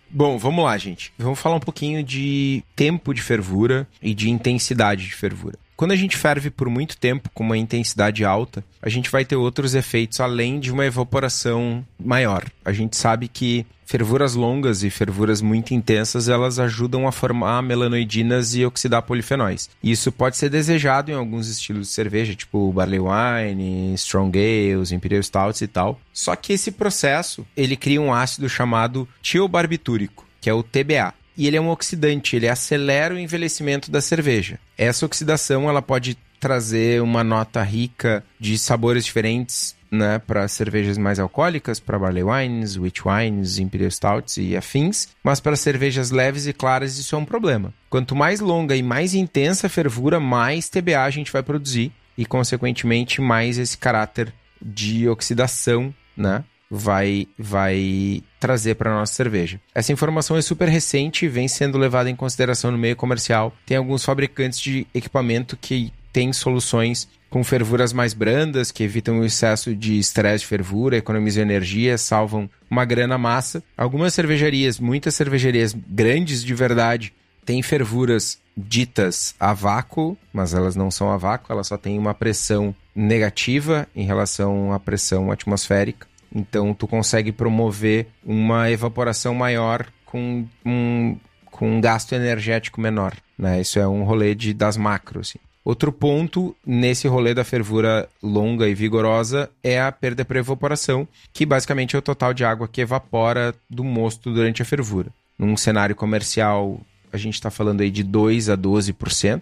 [0.09, 1.11] Bom, vamos lá, gente.
[1.17, 5.57] Vamos falar um pouquinho de tempo de fervura e de intensidade de fervura.
[5.75, 9.35] Quando a gente ferve por muito tempo com uma intensidade alta, a gente vai ter
[9.35, 12.45] outros efeitos além de uma evaporação maior.
[12.63, 18.55] A gente sabe que fervuras longas e fervuras muito intensas, elas ajudam a formar melanoidinas
[18.55, 19.69] e oxidar polifenóis.
[19.83, 25.21] Isso pode ser desejado em alguns estilos de cerveja, tipo barley wine, strong ales, imperial
[25.21, 25.99] stouts e tal.
[26.13, 31.47] Só que esse processo, ele cria um ácido chamado tiobarbitúrico, que é o TBA e
[31.47, 34.59] ele é um oxidante, ele acelera o envelhecimento da cerveja.
[34.77, 41.19] Essa oxidação ela pode trazer uma nota rica de sabores diferentes né, para cervejas mais
[41.19, 46.53] alcoólicas, para barley wines, wheat wines, imperial stouts e afins, mas para cervejas leves e
[46.53, 47.73] claras isso é um problema.
[47.89, 52.25] Quanto mais longa e mais intensa a fervura, mais TBA a gente vai produzir e
[52.25, 56.43] consequentemente mais esse caráter de oxidação, né,
[56.75, 59.59] vai vai trazer para nossa cerveja.
[59.73, 63.53] Essa informação é super recente e vem sendo levada em consideração no meio comercial.
[63.65, 69.25] Tem alguns fabricantes de equipamento que têm soluções com fervuras mais brandas, que evitam o
[69.25, 73.61] excesso de estresse de fervura, economizam energia, salvam uma grana massa.
[73.75, 80.89] Algumas cervejarias, muitas cervejarias grandes de verdade, têm fervuras ditas a vácuo, mas elas não
[80.89, 86.07] são a vácuo, elas só têm uma pressão negativa em relação à pressão atmosférica.
[86.35, 93.15] Então tu consegue promover uma evaporação maior com um, com um gasto energético menor.
[93.39, 93.61] Né?
[93.61, 95.29] Isso é um rolê de, das macros.
[95.29, 95.39] Assim.
[95.63, 101.45] Outro ponto nesse rolê da fervura longa e vigorosa é a perda para evaporação, que
[101.45, 105.09] basicamente é o total de água que evapora do mosto durante a fervura.
[105.39, 106.79] Num cenário comercial,
[107.11, 109.41] a gente está falando aí de 2 a 12%.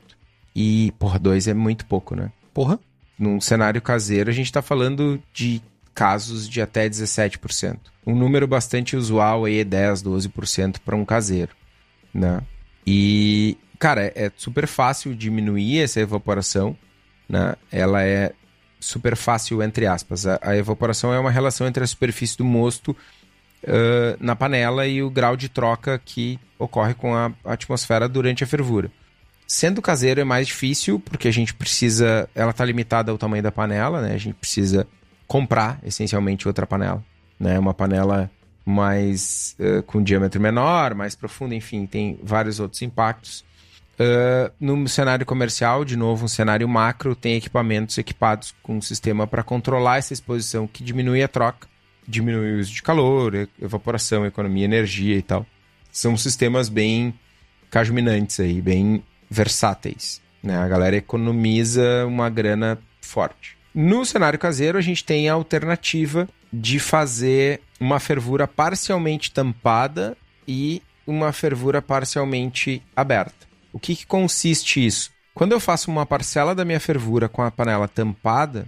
[0.56, 2.32] E, porra, 2 é muito pouco, né?
[2.54, 2.80] Porra.
[3.18, 5.62] Num cenário caseiro, a gente está falando de
[5.94, 7.78] casos de até 17%.
[8.06, 11.52] Um número bastante usual aí é 10, 12% para um caseiro,
[12.14, 12.42] né?
[12.86, 16.76] E, cara, é super fácil diminuir essa evaporação,
[17.30, 17.56] né?
[17.72, 18.34] Ela é
[18.80, 20.28] super fácil, entre aspas.
[20.28, 22.90] A, a evaporação é uma relação entre a superfície do mosto
[23.64, 28.48] uh, na panela e o grau de troca que ocorre com a atmosfera durante a
[28.48, 28.92] fervura.
[29.48, 32.30] Sendo caseiro é mais difícil, porque a gente precisa.
[32.34, 34.14] Ela está limitada ao tamanho da panela, né?
[34.14, 34.88] A gente precisa
[35.34, 37.04] comprar essencialmente outra panela.
[37.40, 37.58] Né?
[37.58, 38.30] Uma panela
[38.64, 43.44] mais uh, com diâmetro menor, mais profunda, enfim, tem vários outros impactos.
[44.00, 49.26] Uh, no cenário comercial, de novo, um cenário macro, tem equipamentos equipados com um sistema
[49.26, 51.68] para controlar essa exposição que diminui a troca,
[52.08, 55.48] diminui o uso de calor, evaporação, economia, energia e tal.
[55.92, 57.12] São sistemas bem
[57.72, 60.22] cajuminantes aí, bem versáteis.
[60.44, 60.56] Né?
[60.56, 63.63] A galera economiza uma grana forte.
[63.74, 70.16] No cenário caseiro, a gente tem a alternativa de fazer uma fervura parcialmente tampada
[70.48, 73.48] e uma fervura parcialmente aberta.
[73.72, 75.12] O que, que consiste isso?
[75.34, 78.68] Quando eu faço uma parcela da minha fervura com a panela tampada,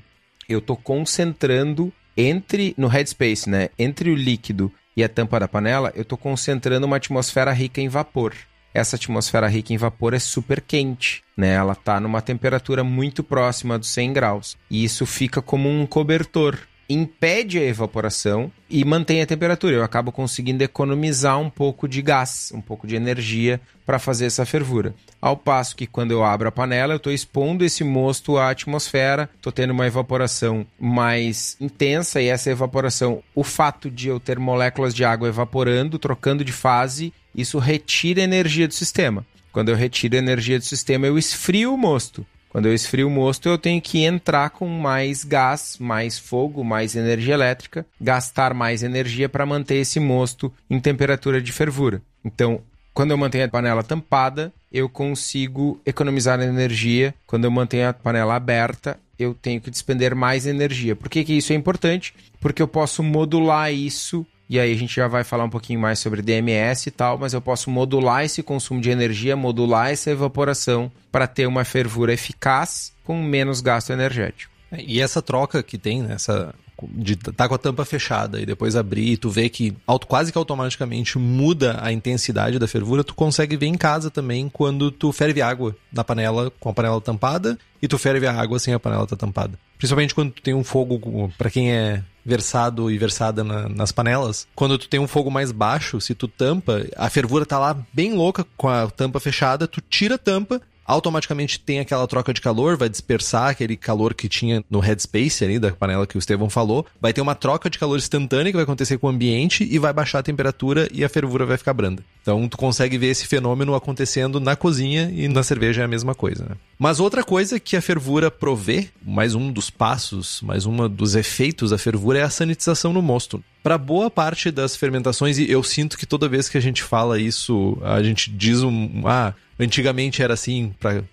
[0.49, 5.91] eu estou concentrando entre no headspace, né, entre o líquido e a tampa da panela,
[5.95, 8.33] eu estou concentrando uma atmosfera rica em vapor.
[8.75, 11.53] Essa atmosfera rica em vapor é super quente, né?
[11.53, 14.57] Ela está numa temperatura muito próxima dos 100 graus.
[14.69, 16.59] E isso fica como um cobertor
[16.89, 19.75] impede a evaporação e mantém a temperatura.
[19.75, 24.45] Eu acabo conseguindo economizar um pouco de gás, um pouco de energia para fazer essa
[24.45, 24.93] fervura.
[25.21, 29.29] Ao passo que quando eu abro a panela, eu estou expondo esse mosto à atmosfera,
[29.35, 34.93] estou tendo uma evaporação mais intensa e essa evaporação, o fato de eu ter moléculas
[34.93, 39.25] de água evaporando, trocando de fase, isso retira energia do sistema.
[39.51, 42.25] Quando eu retiro energia do sistema, eu esfrio o mosto.
[42.49, 46.95] Quando eu esfrio o mosto, eu tenho que entrar com mais gás, mais fogo, mais
[46.95, 52.01] energia elétrica, gastar mais energia para manter esse mosto em temperatura de fervura.
[52.23, 52.61] Então,
[52.93, 57.13] quando eu mantenho a panela tampada, eu consigo economizar energia.
[57.27, 60.95] Quando eu mantenho a panela aberta, eu tenho que despender mais energia.
[60.95, 62.13] Por que, que isso é importante?
[62.39, 65.99] Porque eu posso modular isso e aí a gente já vai falar um pouquinho mais
[65.99, 70.91] sobre DMS e tal, mas eu posso modular esse consumo de energia, modular essa evaporação
[71.11, 74.51] para ter uma fervura eficaz com menos gasto energético.
[74.71, 76.53] É, e essa troca que tem, né, essa
[76.91, 79.75] de tá com a tampa fechada e depois abrir e tu vê que
[80.07, 84.91] quase que automaticamente muda a intensidade da fervura, tu consegue ver em casa também quando
[84.91, 88.73] tu ferve água na panela com a panela tampada e tu ferve a água sem
[88.73, 89.57] a panela tá tampada.
[89.77, 94.47] Principalmente quando tu tem um fogo, para quem é versado e versada na, nas panelas,
[94.55, 98.13] quando tu tem um fogo mais baixo, se tu tampa, a fervura tá lá bem
[98.13, 102.77] louca com a tampa fechada, tu tira a tampa, automaticamente tem aquela troca de calor,
[102.77, 106.85] vai dispersar aquele calor que tinha no headspace ali da panela que o Estevão falou,
[107.01, 109.91] vai ter uma troca de calor instantânea que vai acontecer com o ambiente e vai
[109.91, 112.03] baixar a temperatura e a fervura vai ficar branda.
[112.21, 116.13] Então tu consegue ver esse fenômeno acontecendo na cozinha e na cerveja é a mesma
[116.13, 116.55] coisa, né?
[116.77, 121.71] Mas outra coisa que a fervura provê, mais um dos passos, mais um dos efeitos
[121.71, 123.43] da fervura é a sanitização no mosto.
[123.65, 127.19] Para boa parte das fermentações, e eu sinto que toda vez que a gente fala
[127.19, 131.03] isso, a gente diz um, ah, Antigamente era assim para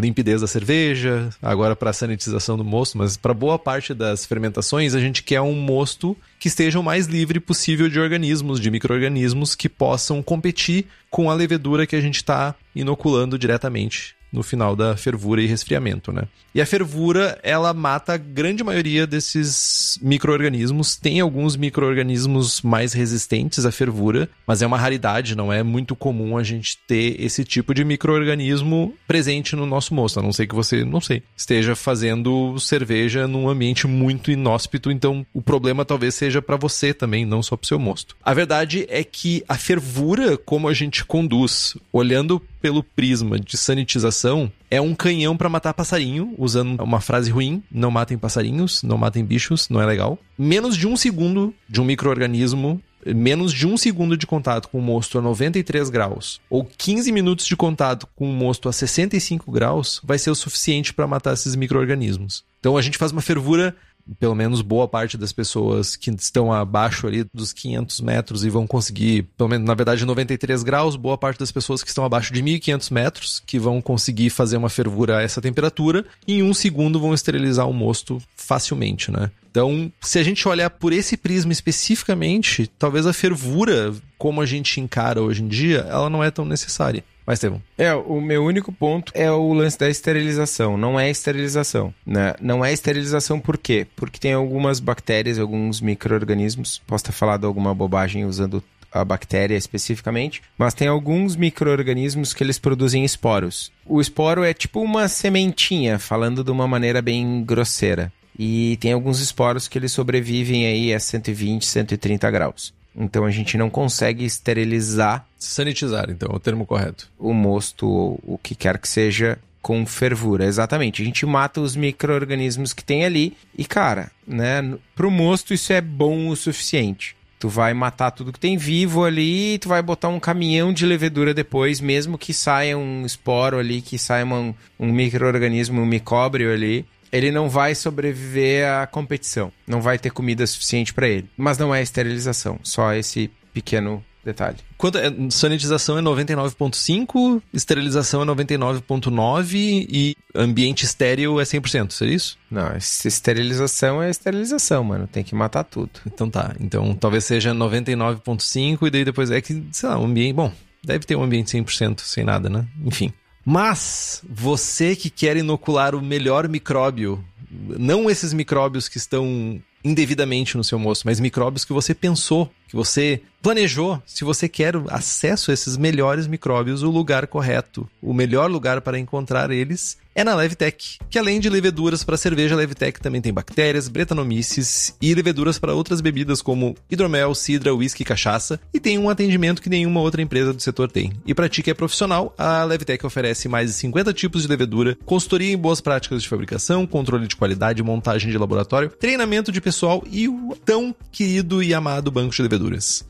[0.00, 5.00] limpidez da cerveja, agora para sanitização do mosto, mas para boa parte das fermentações a
[5.00, 9.68] gente quer um mosto que esteja o mais livre possível de organismos, de micro-organismos que
[9.68, 15.42] possam competir com a levedura que a gente está inoculando diretamente no final da fervura
[15.42, 16.24] e resfriamento, né?
[16.54, 20.96] E a fervura, ela mata a grande maioria desses micro-organismos.
[20.96, 26.36] Tem alguns micro-organismos mais resistentes à fervura, mas é uma raridade, não é muito comum
[26.36, 30.54] a gente ter esse tipo de micro-organismo presente no nosso mosto, a não ser que
[30.54, 36.42] você, não sei, esteja fazendo cerveja num ambiente muito inóspito, então o problema talvez seja
[36.42, 38.16] para você também, não só para o seu mosto.
[38.24, 44.50] A verdade é que a fervura, como a gente conduz, olhando pelo prisma de sanitização
[44.70, 49.24] é um canhão para matar passarinho, usando uma frase ruim: não matem passarinhos, não matem
[49.24, 50.18] bichos, não é legal.
[50.38, 54.82] Menos de um segundo de um microorganismo menos de um segundo de contato com o
[54.82, 60.00] mosto a 93 graus ou 15 minutos de contato com o mosto a 65 graus
[60.04, 62.44] vai ser o suficiente para matar esses micro-organismos.
[62.60, 63.74] Então a gente faz uma fervura
[64.18, 68.66] pelo menos boa parte das pessoas que estão abaixo ali dos 500 metros e vão
[68.66, 72.42] conseguir, pelo menos na verdade 93 graus, boa parte das pessoas que estão abaixo de
[72.42, 77.00] 1500 metros que vão conseguir fazer uma fervura a essa temperatura e em um segundo
[77.00, 79.30] vão esterilizar o mosto facilmente, né?
[79.50, 84.80] Então, se a gente olhar por esse prisma especificamente, talvez a fervura, como a gente
[84.80, 87.02] encara hoje em dia, ela não é tão necessária.
[87.30, 87.62] Mas, Estevão.
[87.78, 90.76] É, o meu único ponto é o lance da esterilização.
[90.76, 91.94] Não é esterilização.
[92.04, 92.34] Né?
[92.40, 93.86] Não é esterilização por quê?
[93.94, 96.82] Porque tem algumas bactérias, alguns micro-organismos.
[96.84, 102.58] Posso ter falado alguma bobagem usando a bactéria especificamente, mas tem alguns micro-organismos que eles
[102.58, 103.70] produzem esporos.
[103.86, 108.12] O esporo é tipo uma sementinha, falando de uma maneira bem grosseira.
[108.36, 112.74] E tem alguns esporos que eles sobrevivem aí a 120, 130 graus.
[112.94, 115.26] Então a gente não consegue esterilizar.
[115.38, 117.08] Sanitizar, então, é o termo correto.
[117.18, 121.02] O mosto ou o que quer que seja com fervura, exatamente.
[121.02, 125.80] A gente mata os micro-organismos que tem ali e, cara, né, pro mosto isso é
[125.80, 127.16] bom o suficiente.
[127.38, 131.32] Tu vai matar tudo que tem vivo ali, tu vai botar um caminhão de levedura
[131.32, 136.84] depois, mesmo que saia um esporo ali, que saia um, um micro-organismo, um micóbrio ali,
[137.12, 139.52] ele não vai sobreviver à competição.
[139.66, 141.28] Não vai ter comida suficiente para ele.
[141.36, 144.58] Mas não é esterilização, só esse pequeno detalhe.
[144.76, 149.54] Quanto é, sanitização é 99.5, esterilização é 99.9
[149.88, 152.38] e ambiente estéreo é 100%, seria isso?
[152.50, 155.06] Não, esterilização é esterilização, mano.
[155.06, 155.90] Tem que matar tudo.
[156.06, 156.54] Então tá.
[156.60, 160.52] Então talvez seja 99.5 e daí depois é que, sei lá, um ambiente, bom,
[160.84, 162.66] deve ter um ambiente 100% sem nada, né?
[162.84, 163.12] Enfim.
[163.50, 167.18] Mas você que quer inocular o melhor micróbio,
[167.50, 172.76] não esses micróbios que estão indevidamente no seu moço, mas micróbios que você pensou, que
[172.76, 174.00] você planejou.
[174.06, 178.98] Se você quer acesso a esses melhores micróbios, o lugar correto, o melhor lugar para
[178.98, 183.32] encontrar eles é na Levtech, que além de leveduras para cerveja, a Levtech também tem
[183.32, 188.98] bactérias, bretanomices e leveduras para outras bebidas como hidromel, cidra, whisky e cachaça, e tem
[188.98, 191.12] um atendimento que nenhuma outra empresa do setor tem.
[191.24, 194.98] E para ti que é profissional, a Levtech oferece mais de 50 tipos de levedura,
[195.06, 200.02] consultoria em boas práticas de fabricação, controle de qualidade, montagem de laboratório, treinamento de pessoal
[200.10, 202.42] e o tão querido e amado banco de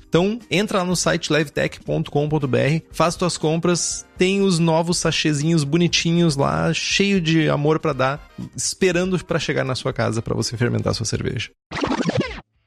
[0.08, 6.72] Então, entra lá no site levtech.com.br, faz tuas compras, tem os novos sachezinhos bonitinhos lá,
[6.74, 11.06] cheio de amor para dar, esperando para chegar na sua casa para você fermentar sua
[11.06, 11.50] cerveja.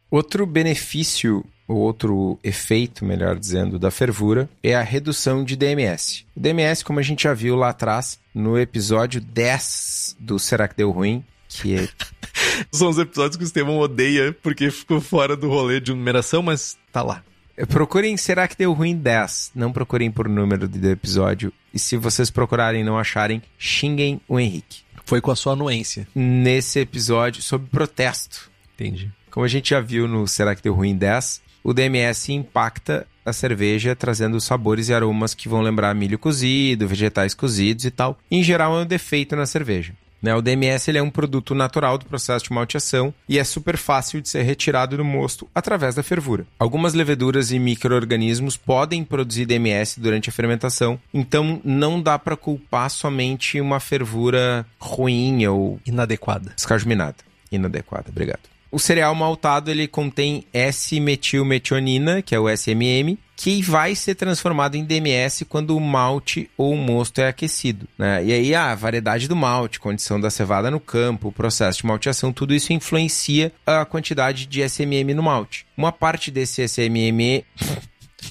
[0.10, 6.26] Outro benefício, ou outro efeito, melhor dizendo, da fervura é a redução de DMS.
[6.36, 10.78] O DMS, como a gente já viu lá atrás, no episódio 10 do Será que
[10.78, 11.90] Deu Ruim, que é...
[12.72, 16.78] São os episódios que o Estevão odeia porque ficou fora do rolê de numeração, mas
[16.92, 17.24] tá lá.
[17.68, 19.52] Procurem Será que deu ruim 10?
[19.54, 21.54] Não procurem por número do episódio.
[21.74, 24.82] E se vocês procurarem e não acharem, xinguem o Henrique.
[25.06, 26.08] Foi com a sua anuência.
[26.16, 28.50] Nesse episódio sobre protesto.
[28.74, 29.12] Entendi.
[29.30, 33.32] Como a gente já viu no Será que deu ruim 10, o DMS impacta a
[33.32, 38.20] cerveja trazendo sabores e aromas que vão lembrar milho cozido, vegetais cozidos e tal.
[38.30, 39.94] Em geral é um defeito na cerveja.
[40.24, 40.34] Né?
[40.34, 44.22] O DMS ele é um produto natural do processo de malteação e é super fácil
[44.22, 46.46] de ser retirado do mosto através da fervura.
[46.58, 52.90] Algumas leveduras e micro-organismos podem produzir DMS durante a fermentação, então não dá para culpar
[52.90, 56.54] somente uma fervura ruim ou inadequada.
[56.56, 57.18] Escajuminada.
[57.52, 58.53] Inadequada, obrigado.
[58.74, 64.84] O cereal maltado ele contém S-metilmetionina, que é o SMM, que vai ser transformado em
[64.84, 67.88] DMS quando o malte ou o mosto é aquecido.
[67.96, 68.26] Né?
[68.26, 72.34] E aí a variedade do malte, condição da cevada no campo, o processo de malteação,
[72.34, 75.68] tudo isso influencia a quantidade de SMM no malte.
[75.78, 77.44] Uma parte desse SMM...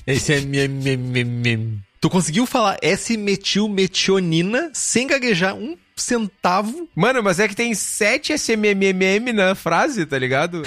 [0.09, 1.79] SMM...
[2.03, 6.89] Tu conseguiu falar S-metilmetionina sem gaguejar um centavo.
[6.97, 10.65] Mano, mas é que tem 7 SMMM na frase, tá ligado?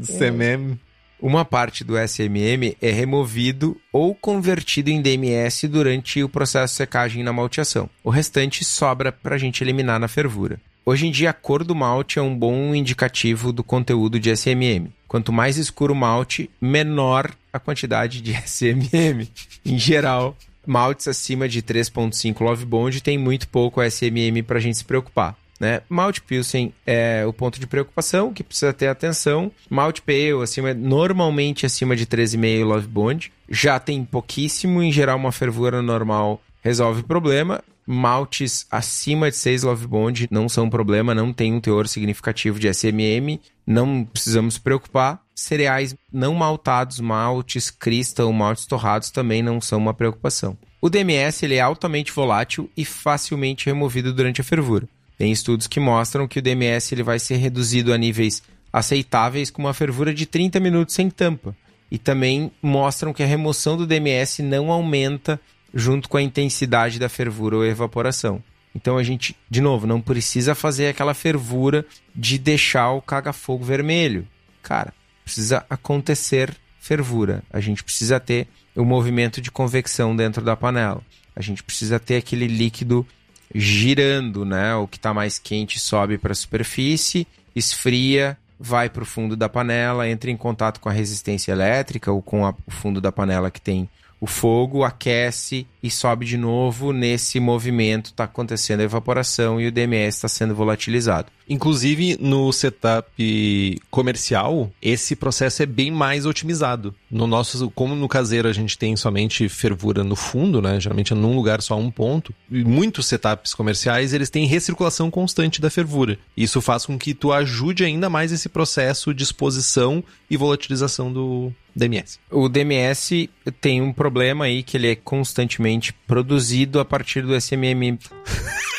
[0.00, 0.78] SMM.
[1.20, 7.22] Uma parte do SMM é removido ou convertido em DMS durante o processo de secagem
[7.22, 7.90] na malteação.
[8.02, 10.58] O restante sobra para a gente eliminar na fervura.
[10.84, 14.88] Hoje em dia, a cor do malte é um bom indicativo do conteúdo de SMM.
[15.06, 19.28] Quanto mais escuro o malte, menor a quantidade de SMM.
[19.64, 24.78] Em geral, maltes acima de 3.5 Love Bond tem muito pouco SMM para a gente
[24.78, 25.36] se preocupar.
[25.60, 25.82] Né?
[25.88, 29.52] Malte Pilsen é o ponto de preocupação, que precisa ter atenção.
[29.70, 33.32] Malte Pale, acima, normalmente acima de 13,5 Love Bond.
[33.48, 37.62] Já tem pouquíssimo, em geral uma fervura normal resolve o problema.
[37.86, 42.58] Maltes acima de 6 Love Bond não são um problema, não tem um teor significativo
[42.58, 45.20] de SMM, não precisamos preocupar.
[45.34, 50.56] Cereais não maltados, maltes, crystal, maltes torrados também não são uma preocupação.
[50.80, 54.88] O DMS ele é altamente volátil e facilmente removido durante a fervura.
[55.16, 58.42] Tem estudos que mostram que o DMS ele vai ser reduzido a níveis
[58.72, 61.54] aceitáveis com uma fervura de 30 minutos sem tampa.
[61.90, 65.38] E também mostram que a remoção do DMS não aumenta
[65.74, 68.42] junto com a intensidade da fervura ou evaporação.
[68.74, 74.26] Então a gente, de novo, não precisa fazer aquela fervura de deixar o caga-fogo vermelho.
[74.62, 74.94] Cara,
[75.24, 77.42] precisa acontecer fervura.
[77.50, 81.02] A gente precisa ter o movimento de convecção dentro da panela.
[81.34, 83.06] A gente precisa ter aquele líquido
[83.54, 84.74] girando, né?
[84.74, 89.48] O que está mais quente sobe para a superfície, esfria, vai para o fundo da
[89.48, 93.50] panela, entra em contato com a resistência elétrica ou com a, o fundo da panela
[93.50, 93.88] que tem
[94.22, 96.92] o fogo aquece e sobe de novo.
[96.92, 101.26] Nesse movimento está acontecendo a evaporação e o DMS está sendo volatilizado.
[101.48, 106.94] Inclusive, no setup comercial, esse processo é bem mais otimizado.
[107.10, 110.78] No nosso, como no caseiro a gente tem somente fervura no fundo, né?
[110.78, 112.32] Geralmente é num lugar só um ponto.
[112.48, 116.16] E muitos setups comerciais, eles têm recirculação constante da fervura.
[116.36, 121.52] Isso faz com que tu ajude ainda mais esse processo de exposição e volatilização do,
[121.74, 122.18] DMS.
[122.30, 127.98] O DMS tem um problema aí que ele é constantemente produzido a partir do SMM.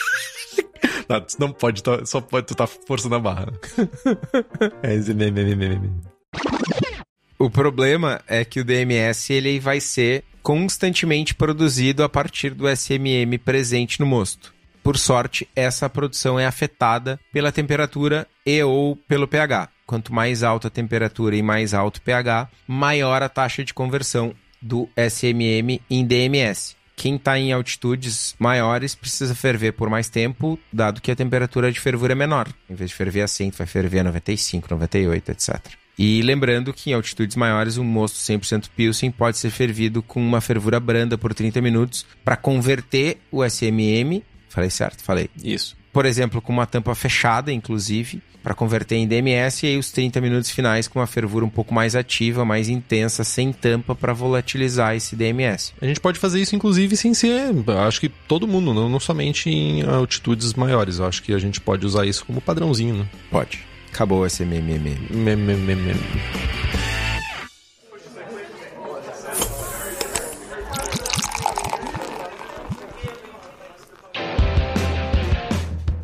[1.09, 3.51] não, não pode, só pode tu tá forçando a barra.
[4.83, 5.91] é SMM.
[7.37, 13.37] O problema é que o DMS ele vai ser constantemente produzido a partir do SMM
[13.43, 14.53] presente no mosto.
[14.83, 19.69] Por sorte, essa produção é afetada pela temperatura e ou pelo pH.
[19.85, 24.33] Quanto mais alta a temperatura e mais alto o pH, maior a taxa de conversão
[24.61, 26.75] do SMM em DMS.
[26.95, 31.79] Quem está em altitudes maiores precisa ferver por mais tempo, dado que a temperatura de
[31.79, 32.47] fervura é menor.
[32.69, 35.59] Em vez de ferver a 100, vai ferver a 95, 98, etc.
[35.97, 40.41] E lembrando que em altitudes maiores, um mosto 100% Pilsen pode ser fervido com uma
[40.41, 44.23] fervura branda por 30 minutos para converter o SMM.
[44.49, 45.03] Falei certo?
[45.03, 45.29] Falei.
[45.43, 49.89] Isso por exemplo, com uma tampa fechada, inclusive, para converter em DMS, e aí os
[49.91, 54.11] 30 minutos finais com uma fervura um pouco mais ativa, mais intensa, sem tampa, para
[54.11, 55.73] volatilizar esse DMS.
[55.79, 57.53] A gente pode fazer isso, inclusive, sem ser.
[57.87, 60.99] Acho que todo mundo, não, não somente em altitudes maiores.
[60.99, 63.05] Eu acho que a gente pode usar isso como padrãozinho, né?
[63.31, 63.59] Pode.
[63.93, 64.97] Acabou esse MMM.
[65.11, 66.82] MMM.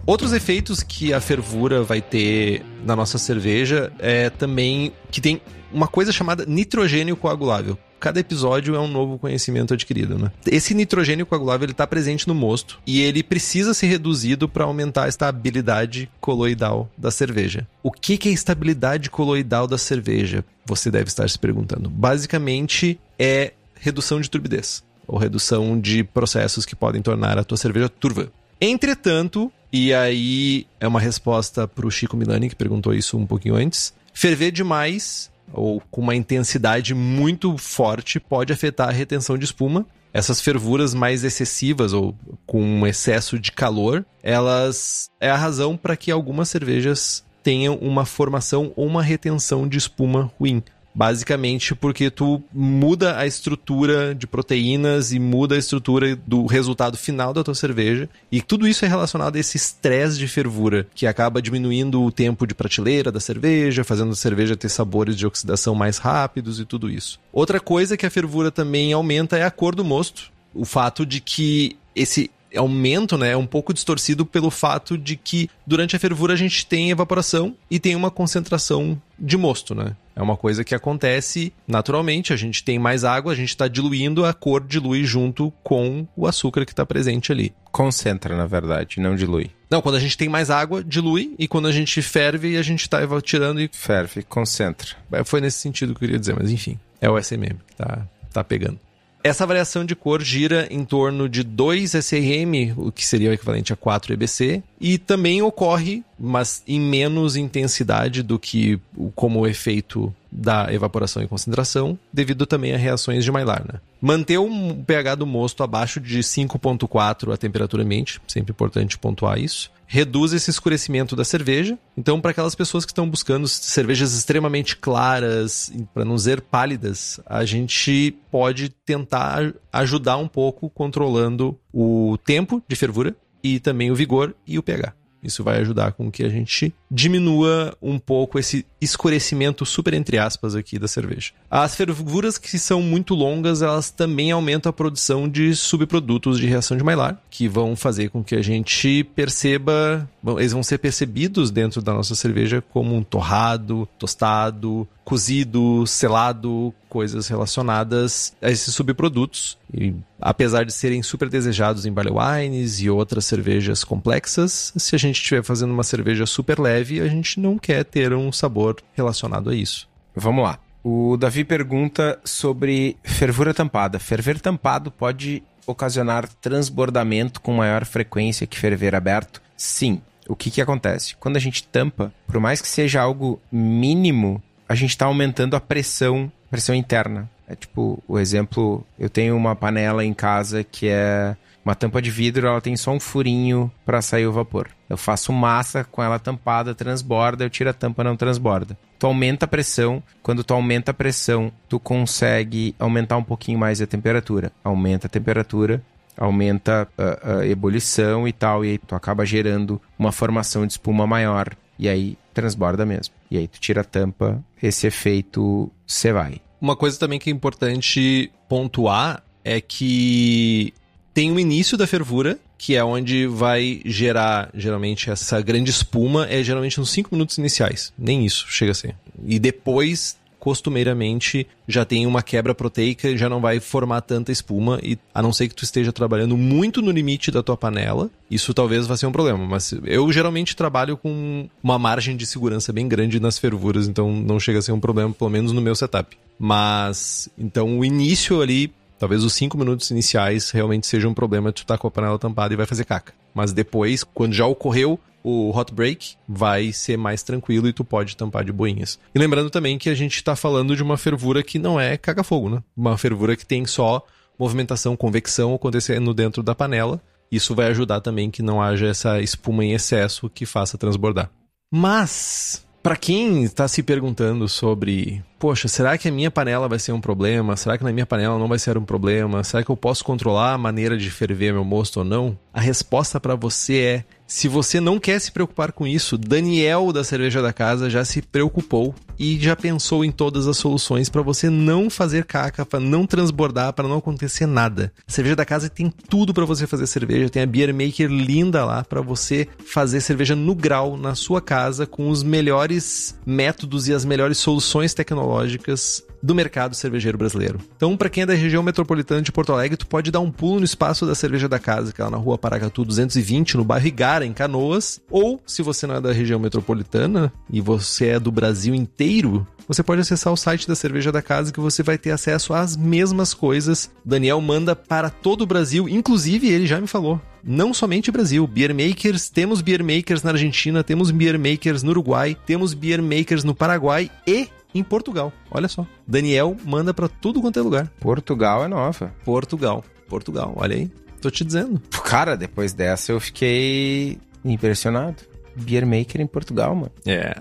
[0.09, 5.39] Outros efeitos que a fervura vai ter na nossa cerveja é também que tem
[5.71, 7.77] uma coisa chamada nitrogênio coagulável.
[7.99, 10.31] Cada episódio é um novo conhecimento adquirido, né?
[10.47, 15.03] Esse nitrogênio coagulável ele está presente no mosto e ele precisa ser reduzido para aumentar
[15.03, 17.67] a estabilidade coloidal da cerveja.
[17.83, 20.43] O que, que é estabilidade coloidal da cerveja?
[20.65, 21.87] Você deve estar se perguntando.
[21.87, 27.87] Basicamente é redução de turbidez ou redução de processos que podem tornar a tua cerveja
[27.87, 28.31] turva.
[28.59, 33.55] Entretanto, e aí é uma resposta para o Chico Milani, que perguntou isso um pouquinho
[33.55, 33.93] antes.
[34.13, 39.85] Ferver demais ou com uma intensidade muito forte pode afetar a retenção de espuma.
[40.11, 42.15] Essas fervuras mais excessivas ou
[42.45, 48.05] com um excesso de calor, elas é a razão para que algumas cervejas tenham uma
[48.05, 50.63] formação ou uma retenção de espuma ruim.
[50.93, 57.33] Basicamente porque tu muda a estrutura de proteínas e muda a estrutura do resultado final
[57.33, 58.09] da tua cerveja.
[58.31, 62.45] E tudo isso é relacionado a esse estresse de fervura, que acaba diminuindo o tempo
[62.45, 66.89] de prateleira da cerveja, fazendo a cerveja ter sabores de oxidação mais rápidos e tudo
[66.89, 67.19] isso.
[67.31, 70.31] Outra coisa que a fervura também aumenta é a cor do mosto.
[70.53, 75.49] O fato de que esse aumento né, é um pouco distorcido pelo fato de que
[75.65, 79.95] durante a fervura a gente tem evaporação e tem uma concentração de mosto, né?
[80.15, 84.25] É uma coisa que acontece naturalmente, a gente tem mais água, a gente está diluindo,
[84.25, 87.53] a cor dilui junto com o açúcar que está presente ali.
[87.71, 89.51] Concentra, na verdade, não dilui.
[89.69, 92.81] Não, quando a gente tem mais água, dilui, e quando a gente ferve, a gente
[92.81, 93.69] está tirando e...
[93.71, 94.89] Ferve, concentra.
[95.11, 98.43] É, foi nesse sentido que eu queria dizer, mas enfim, é o SMM tá, tá
[98.43, 98.79] pegando.
[99.21, 103.73] Essa variação de cor gira em torno de 2 SRM, o que seria o equivalente
[103.73, 108.79] a 4 EBC, e também ocorre, mas em menos intensidade do que
[109.15, 113.65] como o efeito da evaporação e concentração, devido também a reações de Maillard.
[113.73, 113.79] Né?
[114.01, 114.49] Manter o
[114.87, 120.51] pH do mosto abaixo de 5.4 a temperatura ambiente, sempre importante pontuar isso, reduz esse
[120.51, 121.77] escurecimento da cerveja.
[121.97, 127.43] Então, para aquelas pessoas que estão buscando cervejas extremamente claras, para não dizer pálidas, a
[127.43, 134.35] gente pode tentar ajudar um pouco controlando o tempo de fervura e também o vigor
[134.45, 134.98] e o pH.
[135.23, 140.55] Isso vai ajudar com que a gente diminua um pouco esse escurecimento super entre aspas
[140.55, 141.31] aqui da cerveja.
[141.49, 146.77] As fervuras que são muito longas, elas também aumentam a produção de subprodutos de reação
[146.77, 151.81] de Maillard, que vão fazer com que a gente perceba, eles vão ser percebidos dentro
[151.81, 159.57] da nossa cerveja como um torrado, tostado, cozido, selado, coisas relacionadas a esses subprodutos.
[159.73, 164.99] E apesar de serem super desejados em barley wines e outras cervejas complexas, se a
[164.99, 169.49] gente estiver fazendo uma cerveja super leve, a gente não quer ter um sabor relacionado
[169.49, 169.89] a isso.
[170.15, 170.59] Vamos lá.
[170.83, 173.97] O Davi pergunta sobre fervura tampada.
[173.97, 179.41] Ferver tampado pode ocasionar transbordamento com maior frequência que ferver aberto?
[179.57, 180.03] Sim.
[180.27, 181.15] O que, que acontece?
[181.15, 184.39] Quando a gente tampa, por mais que seja algo mínimo,
[184.69, 187.27] a gente está aumentando a pressão, pressão interna.
[187.47, 192.11] É tipo, o exemplo, eu tenho uma panela em casa que é uma tampa de
[192.11, 194.69] vidro, ela tem só um furinho para sair o vapor.
[194.87, 198.77] Eu faço massa com ela tampada, transborda, eu tiro a tampa, não transborda.
[198.99, 203.81] Tu aumenta a pressão, quando tu aumenta a pressão, tu consegue aumentar um pouquinho mais
[203.81, 204.51] a temperatura.
[204.63, 205.81] Aumenta a temperatura,
[206.15, 211.07] aumenta a, a ebulição e tal, e aí tu acaba gerando uma formação de espuma
[211.07, 213.18] maior, e aí transborda mesmo.
[213.29, 216.41] E aí tu tira a tampa, esse efeito você vai.
[216.59, 220.73] Uma coisa também que é importante pontuar é que
[221.13, 226.43] tem o início da fervura, que é onde vai gerar, geralmente, essa grande espuma, é
[226.43, 227.93] geralmente nos 5 minutos iniciais.
[227.97, 228.95] Nem isso chega a ser.
[229.25, 234.97] E depois, costumeiramente, já tem uma quebra proteica, já não vai formar tanta espuma, e
[235.13, 238.87] a não ser que tu esteja trabalhando muito no limite da tua panela, isso talvez
[238.87, 239.45] vá ser um problema.
[239.45, 244.39] Mas eu geralmente trabalho com uma margem de segurança bem grande nas fervuras, então não
[244.39, 246.17] chega a ser um problema, pelo menos no meu setup.
[246.39, 251.65] Mas, então o início ali Talvez os cinco minutos iniciais realmente sejam um problema, tu
[251.65, 253.13] tá com a panela tampada e vai fazer caca.
[253.33, 258.15] Mas depois, quando já ocorreu o hot break, vai ser mais tranquilo e tu pode
[258.17, 258.99] tampar de boinhas.
[259.15, 262.49] E lembrando também que a gente tá falando de uma fervura que não é caga-fogo,
[262.49, 262.63] né?
[262.75, 264.05] Uma fervura que tem só
[264.37, 267.01] movimentação, convecção acontecendo dentro da panela.
[267.31, 271.29] Isso vai ajudar também que não haja essa espuma em excesso que faça transbordar.
[271.71, 276.91] Mas, para quem está se perguntando sobre poxa, será que a minha panela vai ser
[276.91, 277.55] um problema?
[277.55, 279.43] Será que na minha panela não vai ser um problema?
[279.43, 282.37] Será que eu posso controlar a maneira de ferver meu mosto ou não?
[282.59, 287.05] A resposta para você é: se você não quer se preocupar com isso, Daniel da
[287.05, 291.49] Cerveja da Casa já se preocupou e já pensou em todas as soluções para você
[291.49, 294.91] não fazer caca, para não transbordar, para não acontecer nada.
[295.07, 298.65] A Cerveja da Casa tem tudo para você fazer cerveja, tem a beer maker linda
[298.65, 303.93] lá para você fazer cerveja no grau na sua casa com os melhores métodos e
[303.93, 307.59] as melhores soluções tecnológicas tecnológicas do mercado cervejeiro brasileiro.
[307.75, 310.59] Então, para quem é da região metropolitana de Porto Alegre, tu pode dar um pulo
[310.59, 313.87] no espaço da Cerveja da Casa, que é lá na rua Paracatu 220, no bairro
[313.87, 315.01] Igara, em Canoas.
[315.09, 319.83] Ou, se você não é da região metropolitana e você é do Brasil inteiro, você
[319.83, 323.35] pode acessar o site da Cerveja da Casa que você vai ter acesso às mesmas
[323.35, 323.91] coisas.
[324.03, 327.21] Daniel manda para todo o Brasil, inclusive ele já me falou.
[327.43, 332.35] Não somente Brasil, beer makers, temos beer makers na Argentina, temos beer makers no Uruguai,
[332.45, 335.31] temos beer makers no Paraguai e em Portugal.
[335.49, 335.85] Olha só.
[336.07, 337.87] Daniel manda para tudo quanto é lugar.
[337.99, 339.13] Portugal é nova.
[339.23, 339.83] Portugal.
[340.07, 340.91] Portugal, olha aí.
[341.21, 341.81] Tô te dizendo.
[342.03, 345.23] Cara, depois dessa eu fiquei impressionado.
[345.55, 346.91] Beer maker em Portugal, mano.
[347.05, 347.35] É.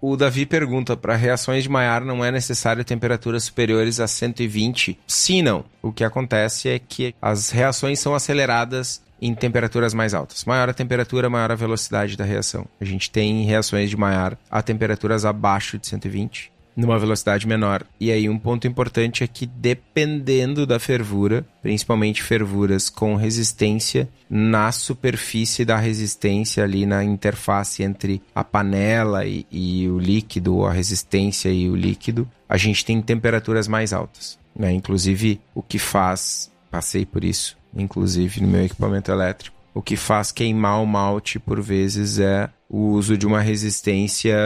[0.00, 4.98] O Davi pergunta: para reações de Maillard não é necessário temperaturas superiores a 120?
[5.06, 5.64] Sim, não.
[5.80, 10.44] O que acontece é que as reações são aceleradas em temperaturas mais altas.
[10.44, 12.66] Maior a temperatura, maior a velocidade da reação.
[12.80, 17.84] A gente tem reações de Maillard a temperaturas abaixo de 120, numa velocidade menor.
[18.00, 24.72] E aí um ponto importante é que dependendo da fervura, principalmente fervuras com resistência na
[24.72, 31.50] superfície da resistência ali na interface entre a panela e, e o líquido, a resistência
[31.50, 34.38] e o líquido, a gente tem temperaturas mais altas.
[34.56, 34.72] Né?
[34.72, 39.56] Inclusive o que faz, passei por isso, inclusive no meu equipamento elétrico.
[39.74, 44.36] O que faz queimar o malte por vezes é o uso de uma resistência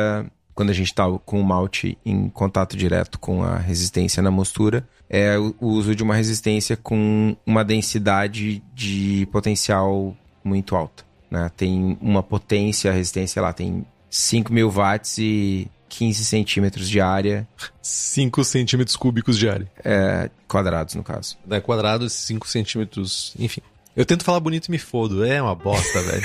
[0.56, 4.88] quando a gente está com o malte em contato direto com a resistência na mostura,
[5.08, 11.04] é o uso de uma resistência com uma densidade de potencial muito alta.
[11.30, 11.50] Né?
[11.54, 17.48] Tem uma potência, a resistência lá tem 5 mil watts e 15 centímetros de área.
[17.80, 19.70] 5 centímetros cúbicos de área.
[19.82, 21.38] É, quadrados, no caso.
[21.50, 23.62] É, quadrados, 5 centímetros, enfim.
[23.96, 25.24] Eu tento falar bonito e me fodo.
[25.24, 26.24] É uma bosta, velho.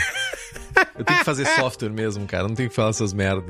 [0.97, 2.47] Eu tenho que fazer software mesmo, cara.
[2.47, 3.47] Não tenho que falar essas merdas.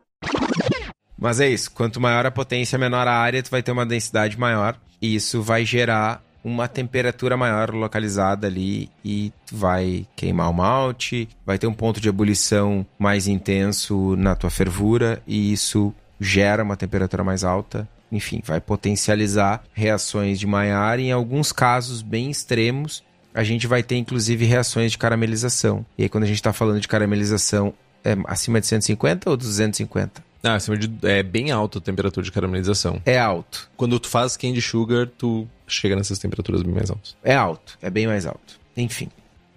[1.18, 1.70] Mas é isso.
[1.70, 4.78] Quanto maior a potência, menor a área, tu vai ter uma densidade maior.
[5.02, 11.58] E isso vai gerar uma temperatura maior localizada ali e vai queimar o malte, vai
[11.58, 17.24] ter um ponto de ebulição mais intenso na tua fervura e isso gera uma temperatura
[17.24, 17.88] mais alta.
[18.12, 21.02] Enfim, vai potencializar reações de Maillard.
[21.02, 25.84] Em alguns casos bem extremos, a gente vai ter inclusive reações de caramelização.
[25.98, 27.74] E aí, quando a gente está falando de caramelização,
[28.04, 30.22] é acima de 150 ou 250?
[30.44, 33.00] Ah, acima de, é bem alta a temperatura de caramelização.
[33.06, 33.70] É alto.
[33.76, 37.16] Quando tu faz candy sugar, tu chega nessas temperaturas bem mais altas.
[37.24, 38.60] É alto, é bem mais alto.
[38.76, 39.08] Enfim.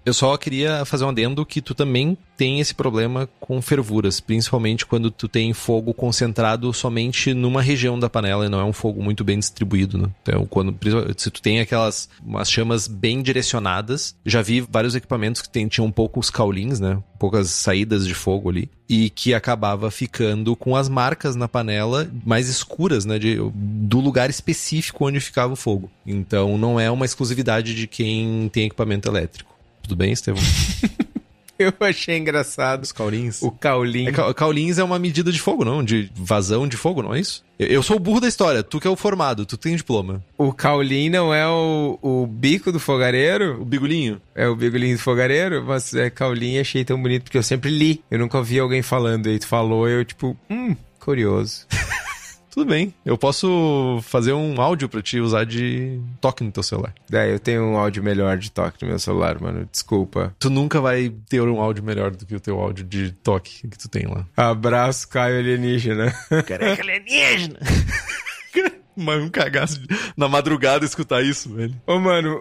[0.08, 4.86] Eu só queria fazer um adendo que tu também tem esse problema com fervuras, principalmente
[4.86, 9.02] quando tu tem fogo concentrado somente numa região da panela e não é um fogo
[9.02, 10.08] muito bem distribuído, né?
[10.22, 10.74] Então, quando
[11.14, 16.30] se tu tem aquelas umas chamas bem direcionadas, já vi vários equipamentos que tinham poucos
[16.30, 17.02] caulins, né?
[17.18, 22.48] Poucas saídas de fogo ali e que acabava ficando com as marcas na panela mais
[22.48, 25.90] escuras, né, de, do lugar específico onde ficava o fogo.
[26.06, 29.57] Então não é uma exclusividade de quem tem equipamento elétrico.
[29.88, 30.42] Tudo bem, Estevão?
[31.58, 32.84] Eu achei engraçado.
[32.84, 33.42] Os caulins.
[33.42, 34.06] O caulim.
[34.08, 35.82] É, caulins é uma medida de fogo, não?
[35.82, 37.42] De vazão de fogo, não é isso?
[37.58, 40.22] Eu sou o burro da história, tu que é o formado, tu tem diploma.
[40.36, 43.60] O caulim não é o, o bico do fogareiro?
[43.60, 44.20] O bigolinho?
[44.34, 48.04] É o bigolinho do fogareiro, mas é caulim achei tão bonito porque eu sempre li.
[48.10, 51.66] Eu nunca ouvi alguém falando, aí tu falou, eu tipo, hum, curioso.
[52.50, 52.94] Tudo bem.
[53.04, 56.94] Eu posso fazer um áudio para te usar de toque no teu celular.
[57.12, 59.68] É, eu tenho um áudio melhor de toque no meu celular, mano.
[59.70, 60.34] Desculpa.
[60.38, 63.78] Tu nunca vai ter um áudio melhor do que o teu áudio de toque que
[63.78, 64.26] tu tem lá.
[64.36, 66.12] Abraço, Caio Alienígena.
[66.46, 67.58] Careca alienígena!
[68.96, 69.86] Mas um cagaço de...
[70.16, 71.74] na madrugada escutar isso, velho.
[71.86, 72.40] Ô, mano.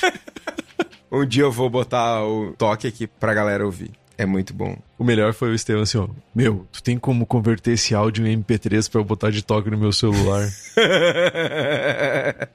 [1.12, 3.90] um dia eu vou botar o toque aqui pra galera ouvir.
[4.20, 4.76] É muito bom.
[4.98, 6.06] O melhor foi o Estevam assim, ó.
[6.34, 9.78] Meu, tu tem como converter esse áudio em MP3 pra eu botar de toque no
[9.78, 10.46] meu celular?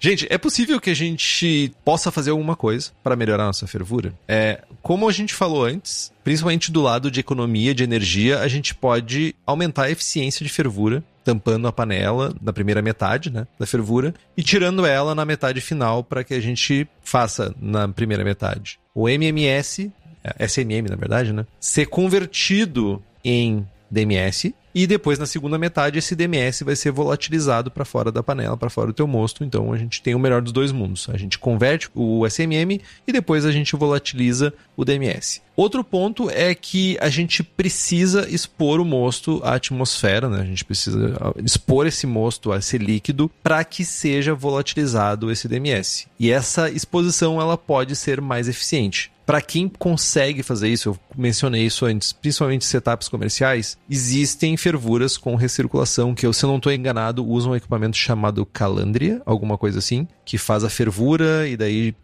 [0.00, 4.14] Gente, é possível que a gente possa fazer alguma coisa para melhorar a nossa fervura?
[4.26, 8.74] É, como a gente falou antes, principalmente do lado de economia de energia, a gente
[8.74, 14.14] pode aumentar a eficiência de fervura, tampando a panela na primeira metade, né, da fervura
[14.36, 18.78] e tirando ela na metade final para que a gente faça na primeira metade.
[18.94, 19.90] O MMS
[20.24, 21.46] é, SMM na verdade, né?
[21.60, 27.84] Ser convertido em DMS e depois na segunda metade esse DMS vai ser volatilizado para
[27.84, 29.44] fora da panela, para fora do teu mosto.
[29.44, 31.08] Então a gente tem o melhor dos dois mundos.
[31.08, 35.40] A gente converte o SMM e depois a gente volatiliza o DMS.
[35.56, 40.40] Outro ponto é que a gente precisa expor o mosto à atmosfera, né?
[40.40, 41.14] A gente precisa
[41.44, 46.08] expor esse mosto a esse líquido para que seja volatilizado esse DMS.
[46.18, 49.13] E essa exposição ela pode ser mais eficiente.
[49.26, 55.34] Para quem consegue fazer isso, eu mencionei isso antes, principalmente setups comerciais, existem fervuras com
[55.34, 60.06] recirculação que, se eu não estou enganado, usam um equipamento chamado Calandria, alguma coisa assim,
[60.24, 61.94] que faz a fervura e daí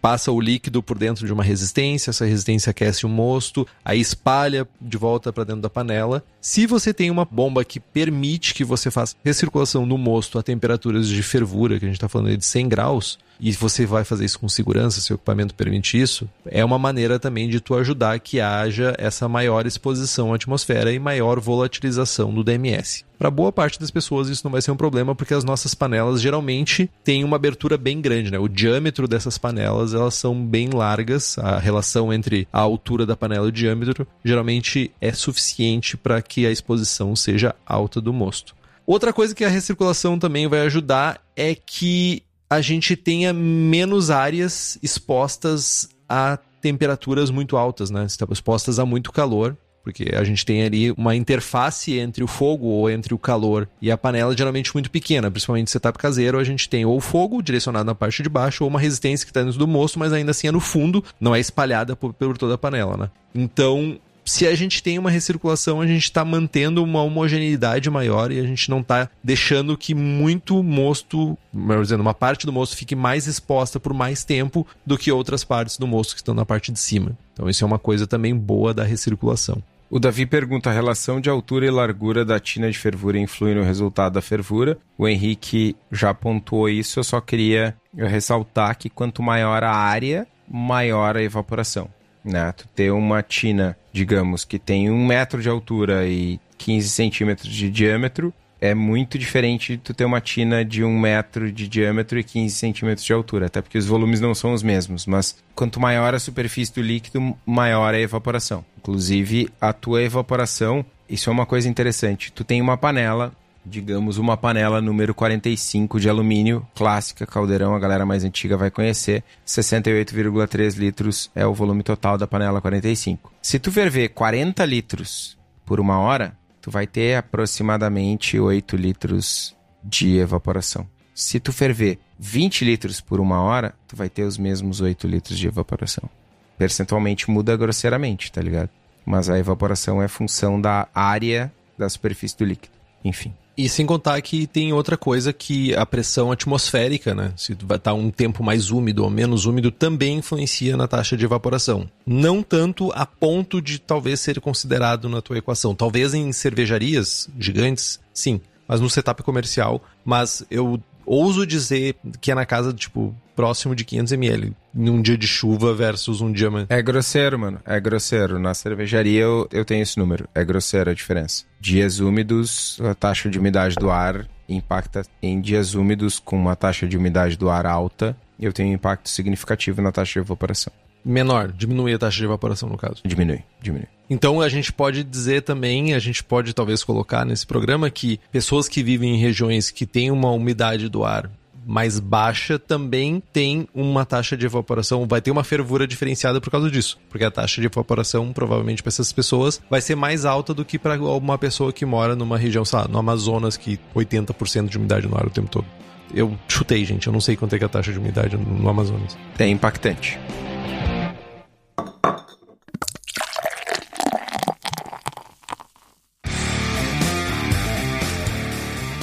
[0.00, 4.66] passa o líquido por dentro de uma resistência, essa resistência aquece o mosto, aí espalha
[4.80, 6.24] de volta para dentro da panela.
[6.40, 11.08] Se você tem uma bomba que permite que você faça recirculação no mosto a temperaturas
[11.08, 14.38] de fervura, que a gente está falando de 100 graus, e você vai fazer isso
[14.38, 18.94] com segurança, seu equipamento permite isso, é uma maneira também de tu ajudar que haja
[18.98, 23.04] essa maior exposição à atmosfera e maior volatilização do DMS.
[23.18, 26.20] Para boa parte das pessoas isso não vai ser um problema porque as nossas panelas
[26.20, 28.38] geralmente têm uma abertura bem grande, né?
[28.38, 33.46] O diâmetro dessas panelas, elas são bem largas, a relação entre a altura da panela
[33.46, 38.56] e o diâmetro geralmente é suficiente para que a exposição seja alta do mosto.
[38.86, 44.78] Outra coisa que a recirculação também vai ajudar é que a gente tenha menos áreas
[44.82, 48.06] expostas a temperaturas muito altas, né?
[48.30, 52.90] Expostas a muito calor, porque a gente tem ali uma interface entre o fogo ou
[52.90, 56.84] entre o calor e a panela geralmente muito pequena, principalmente setup caseiro, a gente tem
[56.84, 59.98] ou fogo direcionado na parte de baixo ou uma resistência que está dentro do mosto,
[59.98, 63.10] mas ainda assim é no fundo, não é espalhada por, por toda a panela, né?
[63.34, 63.98] Então,
[64.28, 68.42] se a gente tem uma recirculação, a gente está mantendo uma homogeneidade maior e a
[68.42, 73.26] gente não está deixando que muito mosto, melhor dizendo, uma parte do mosto fique mais
[73.26, 76.78] exposta por mais tempo do que outras partes do mosto que estão na parte de
[76.78, 77.16] cima.
[77.32, 79.62] Então isso é uma coisa também boa da recirculação.
[79.90, 83.62] O Davi pergunta: a relação de altura e largura da tina de fervura influi no
[83.62, 84.76] resultado da fervura?
[84.98, 91.16] O Henrique já pontuou isso, eu só queria ressaltar que quanto maior a área, maior
[91.16, 91.88] a evaporação
[92.28, 92.52] né?
[92.52, 97.68] Tu ter uma tina, digamos, que tem um metro de altura e 15 centímetros de
[97.68, 102.22] diâmetro, é muito diferente de tu ter uma tina de um metro de diâmetro e
[102.22, 106.14] 15 centímetros de altura, até porque os volumes não são os mesmos, mas quanto maior
[106.14, 108.64] a superfície do líquido, maior a evaporação.
[108.78, 112.32] Inclusive, a tua evaporação, isso é uma coisa interessante.
[112.32, 113.32] Tu tem uma panela
[113.68, 119.22] digamos, uma panela número 45 de alumínio, clássica, caldeirão, a galera mais antiga vai conhecer.
[119.46, 123.32] 68,3 litros é o volume total da panela 45.
[123.42, 129.54] Se tu ferver 40 litros por uma hora, tu vai ter aproximadamente 8 litros
[129.84, 130.86] de evaporação.
[131.14, 135.38] Se tu ferver 20 litros por uma hora, tu vai ter os mesmos 8 litros
[135.38, 136.08] de evaporação.
[136.56, 138.70] Percentualmente muda grosseiramente, tá ligado?
[139.04, 142.74] Mas a evaporação é função da área da superfície do líquido.
[143.04, 143.34] Enfim.
[143.58, 147.32] E sem contar que tem outra coisa que a pressão atmosférica, né?
[147.36, 151.24] Se vai estar um tempo mais úmido ou menos úmido, também influencia na taxa de
[151.24, 151.90] evaporação.
[152.06, 155.74] Não tanto a ponto de talvez ser considerado na tua equação.
[155.74, 158.40] Talvez em cervejarias gigantes, sim.
[158.68, 159.82] Mas no setup comercial.
[160.04, 165.16] Mas eu ouso dizer que é na casa, tipo, próximo de 500 ml num dia
[165.16, 166.48] de chuva versus um dia...
[166.68, 167.60] É grosseiro, mano.
[167.66, 168.38] É grosseiro.
[168.38, 170.28] Na cervejaria eu, eu tenho esse número.
[170.34, 171.44] É grosseiro a diferença.
[171.60, 176.86] Dias úmidos, a taxa de umidade do ar impacta em dias úmidos com uma taxa
[176.86, 178.16] de umidade do ar alta.
[178.38, 180.72] Eu tenho um impacto significativo na taxa de evaporação.
[181.08, 182.96] Menor, diminui a taxa de evaporação no caso.
[183.02, 183.86] Diminui, diminui.
[184.10, 188.68] Então a gente pode dizer também, a gente pode talvez colocar nesse programa que pessoas
[188.68, 191.30] que vivem em regiões que têm uma umidade do ar
[191.66, 196.70] mais baixa também tem uma taxa de evaporação, vai ter uma fervura diferenciada por causa
[196.70, 196.98] disso.
[197.08, 200.78] Porque a taxa de evaporação, provavelmente, para essas pessoas, vai ser mais alta do que
[200.78, 205.16] para uma pessoa que mora numa região, sabe, no Amazonas, que 80% de umidade no
[205.16, 205.66] ar o tempo todo.
[206.14, 209.16] Eu chutei, gente, eu não sei quanto é, é a taxa de umidade no Amazonas.
[209.38, 210.18] É impactante.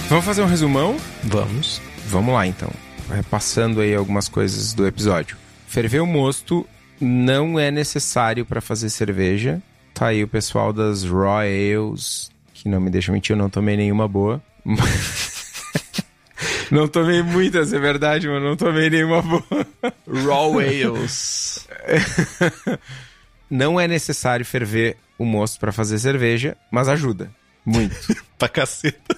[0.08, 0.98] Vamos fazer um resumão?
[1.24, 1.82] Vamos.
[2.08, 2.70] Vamos lá então.
[3.10, 5.36] Repassando aí algumas coisas do episódio.
[5.68, 6.66] Ferver o mosto
[7.02, 9.62] não é necessário para fazer cerveja.
[9.94, 13.76] Tá aí o pessoal das Raw Ales, que não me deixa mentir, eu não tomei
[13.76, 14.42] nenhuma boa.
[16.72, 19.44] não tomei muitas, é verdade, mas não tomei nenhuma boa.
[20.08, 21.68] Raw Ales.
[23.50, 27.32] não é necessário ferver o mosto para fazer cerveja, mas ajuda.
[27.66, 27.96] Muito.
[28.38, 29.18] pra caceta.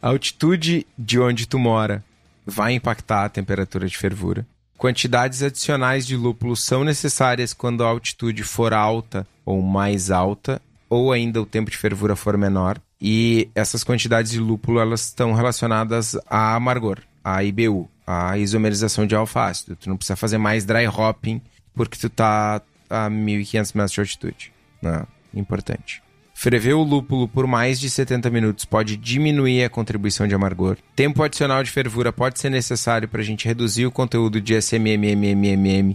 [0.00, 2.04] A altitude de onde tu mora
[2.44, 4.46] vai impactar a temperatura de fervura.
[4.76, 11.12] Quantidades adicionais de lúpulo são necessárias quando a altitude for alta ou mais alta, ou
[11.12, 12.80] ainda o tempo de fervura for menor.
[13.04, 19.16] E essas quantidades de lúpulo elas estão relacionadas a amargor, a IBU, a isomerização de
[19.16, 19.74] alfa-ácido.
[19.74, 21.42] Tu não precisa fazer mais dry hopping
[21.74, 24.52] porque tu tá a 1500 metros de altitude.
[24.80, 25.04] Né?
[25.34, 26.00] Importante.
[26.32, 30.76] Ferver o lúpulo por mais de 70 minutos pode diminuir a contribuição de amargor.
[30.94, 35.94] Tempo adicional de fervura pode ser necessário para a gente reduzir o conteúdo de SMMMMM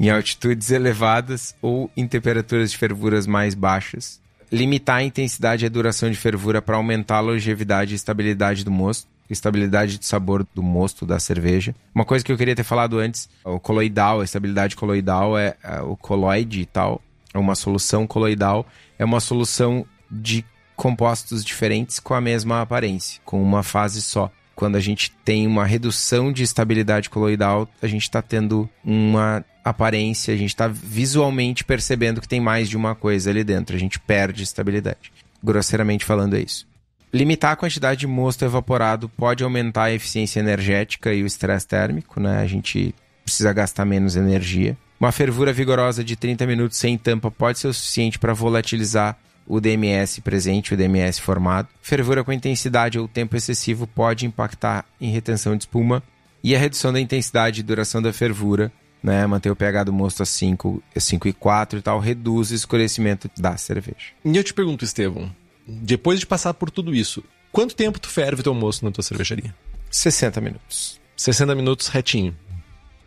[0.00, 4.20] em altitudes elevadas ou em temperaturas de fervuras mais baixas.
[4.52, 8.70] Limitar a intensidade e a duração de fervura para aumentar a longevidade e estabilidade do
[8.70, 11.74] mosto estabilidade de sabor do mosto da cerveja.
[11.94, 15.80] Uma coisa que eu queria ter falado antes, o coloidal, a estabilidade coloidal é, é
[15.80, 17.00] o coloide e tal,
[17.32, 18.66] é uma solução coloidal
[18.98, 20.44] é uma solução de
[20.76, 24.30] compostos diferentes com a mesma aparência, com uma fase só.
[24.54, 30.34] Quando a gente tem uma redução de estabilidade coloidal, a gente está tendo uma aparência,
[30.34, 33.98] a gente está visualmente percebendo que tem mais de uma coisa ali dentro, a gente
[33.98, 35.12] perde estabilidade.
[35.42, 36.66] Grosseiramente falando, é isso.
[37.12, 42.18] Limitar a quantidade de mosto evaporado pode aumentar a eficiência energética e o estresse térmico,
[42.18, 42.38] né?
[42.38, 44.76] A gente precisa gastar menos energia.
[44.98, 49.60] Uma fervura vigorosa de 30 minutos sem tampa pode ser o suficiente para volatilizar o
[49.60, 51.68] DMS presente, o DMS formado.
[51.82, 56.02] Fervura com intensidade ou tempo excessivo pode impactar em retenção de espuma.
[56.44, 58.72] E a redução da intensidade e duração da fervura,
[59.02, 62.54] né, manter o pH do mosto a 5, 5 e 4 e tal, reduz o
[62.54, 64.12] escurecimento da cerveja.
[64.24, 65.34] E eu te pergunto, Estevão,
[65.66, 69.54] depois de passar por tudo isso, quanto tempo tu ferve teu mosto na tua cervejaria?
[69.90, 71.00] 60 minutos.
[71.16, 72.36] 60 minutos retinho.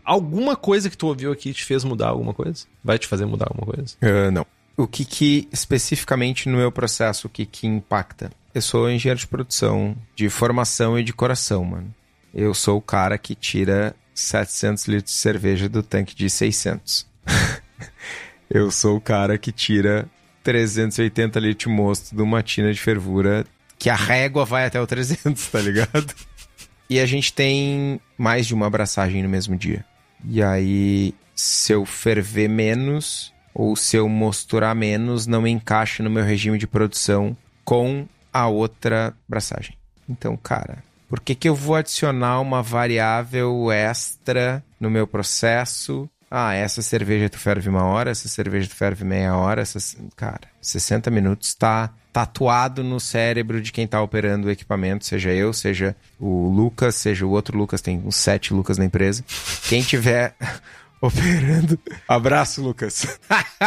[0.04, 2.66] Alguma coisa que tu ouviu aqui te fez mudar alguma coisa?
[2.84, 3.96] Vai te fazer mudar alguma coisa?
[4.02, 4.46] Uh, não.
[4.78, 8.30] O que que, especificamente no meu processo, o que que impacta?
[8.54, 11.94] Eu sou engenheiro de produção, de formação e de coração, mano.
[12.34, 17.06] Eu sou o cara que tira 700 litros de cerveja do tanque de 600.
[18.50, 20.10] eu sou o cara que tira
[20.44, 23.46] 380 litros de mosto de uma tina de fervura
[23.78, 26.14] que a régua vai até o 300, tá ligado?
[26.90, 29.86] e a gente tem mais de uma abraçagem no mesmo dia.
[30.24, 36.24] E aí, se eu ferver menos ou se eu mosturar menos, não encaixa no meu
[36.24, 39.78] regime de produção com a outra braçagem.
[40.10, 46.10] Então, cara, por que, que eu vou adicionar uma variável extra no meu processo?
[46.30, 49.80] Ah, essa cerveja tu ferve uma hora, essa cerveja tu ferve meia hora, essa...
[50.16, 55.54] cara, 60 minutos tá tatuado no cérebro de quem tá operando o equipamento, seja eu,
[55.54, 59.24] seja o Lucas, seja o outro Lucas, tem uns sete Lucas na empresa.
[59.68, 60.34] Quem tiver
[61.02, 61.78] operando.
[62.08, 63.06] Abraço, Lucas.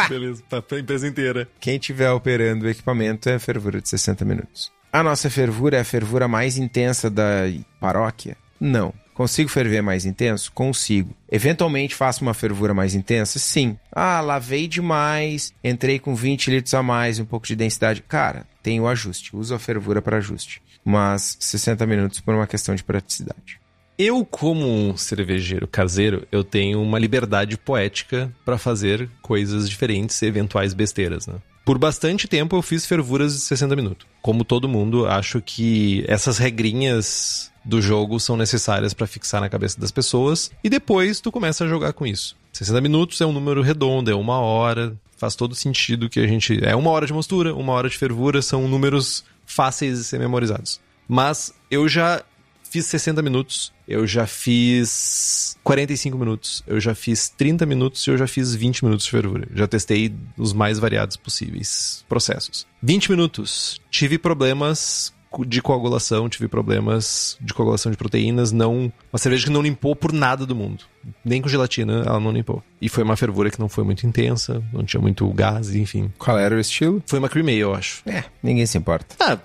[0.09, 1.47] Beleza, tá a empresa inteira.
[1.59, 4.71] Quem tiver operando o equipamento é a fervura de 60 minutos.
[4.91, 7.43] A nossa fervura é a fervura mais intensa da
[7.79, 8.35] paróquia?
[8.59, 8.93] Não.
[9.13, 10.51] Consigo ferver mais intenso?
[10.51, 11.13] Consigo.
[11.29, 13.37] Eventualmente faço uma fervura mais intensa?
[13.37, 13.77] Sim.
[13.91, 18.01] Ah, lavei demais, entrei com 20 litros a mais, um pouco de densidade.
[18.07, 19.35] Cara, tem o ajuste.
[19.35, 20.61] Uso a fervura para ajuste.
[20.83, 23.59] mas 60 minutos por uma questão de praticidade.
[23.97, 30.25] Eu, como um cervejeiro caseiro, eu tenho uma liberdade poética para fazer coisas diferentes e
[30.25, 31.35] eventuais besteiras, né?
[31.65, 34.07] Por bastante tempo eu fiz fervuras de 60 minutos.
[34.21, 39.79] Como todo mundo, acho que essas regrinhas do jogo são necessárias para fixar na cabeça
[39.79, 42.35] das pessoas e depois tu começa a jogar com isso.
[42.53, 46.59] 60 minutos é um número redondo, é uma hora, faz todo sentido que a gente.
[46.63, 50.79] É uma hora de mostura, uma hora de fervura, são números fáceis de ser memorizados.
[51.07, 52.23] Mas eu já
[52.69, 58.17] fiz 60 minutos, eu já fiz 45 minutos, eu já fiz 30 minutos e eu
[58.17, 59.47] já fiz 20 minutos de fervura.
[59.53, 62.67] Já testei os mais variados possíveis processos.
[62.81, 65.13] 20 minutos, tive problemas
[65.45, 70.11] de coagulação, tive problemas de coagulação de proteínas, não uma cerveja que não limpou por
[70.11, 70.83] nada do mundo.
[71.23, 72.63] Nem com gelatina ela não limpou.
[72.81, 76.11] E foi uma fervura que não foi muito intensa, não tinha muito gás, enfim.
[76.17, 77.01] Qual era o estilo?
[77.05, 78.01] Foi uma cream ale, eu acho.
[78.07, 79.15] É, ninguém se importa.
[79.19, 79.37] Ah,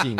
[0.00, 0.16] enfim.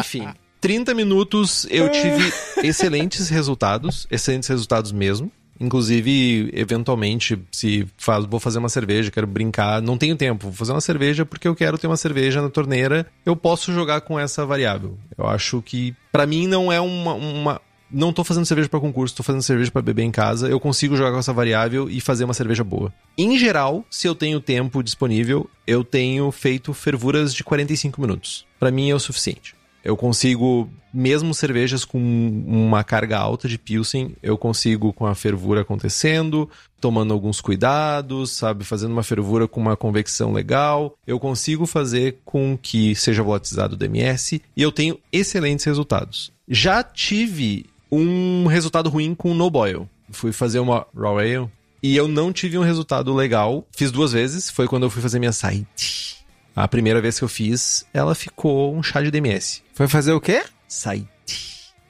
[0.00, 0.34] enfim.
[0.60, 2.32] 30 minutos eu tive
[2.66, 5.30] excelentes resultados, excelentes resultados mesmo.
[5.58, 10.72] Inclusive, eventualmente, se faz, vou fazer uma cerveja, quero brincar, não tenho tempo, vou fazer
[10.72, 14.44] uma cerveja porque eu quero ter uma cerveja na torneira, eu posso jogar com essa
[14.44, 14.98] variável.
[15.16, 19.16] Eu acho que, para mim, não é uma, uma não tô fazendo cerveja para concurso,
[19.16, 22.24] tô fazendo cerveja para beber em casa, eu consigo jogar com essa variável e fazer
[22.24, 22.92] uma cerveja boa.
[23.16, 28.46] Em geral, se eu tenho tempo disponível, eu tenho feito fervuras de 45 minutos.
[28.58, 29.55] Para mim é o suficiente.
[29.86, 35.60] Eu consigo, mesmo cervejas com uma carga alta de Pilsen, eu consigo com a fervura
[35.60, 38.64] acontecendo, tomando alguns cuidados, sabe?
[38.64, 40.98] Fazendo uma fervura com uma convecção legal.
[41.06, 46.32] Eu consigo fazer com que seja volatilizado o DMS e eu tenho excelentes resultados.
[46.48, 49.88] Já tive um resultado ruim com no boil.
[50.10, 51.48] Fui fazer uma raw ale
[51.80, 53.64] e eu não tive um resultado legal.
[53.70, 56.15] Fiz duas vezes, foi quando eu fui fazer minha site.
[56.56, 59.62] A primeira vez que eu fiz, ela ficou um chá de DMS.
[59.74, 60.42] Foi fazer o quê?
[60.66, 61.06] Site.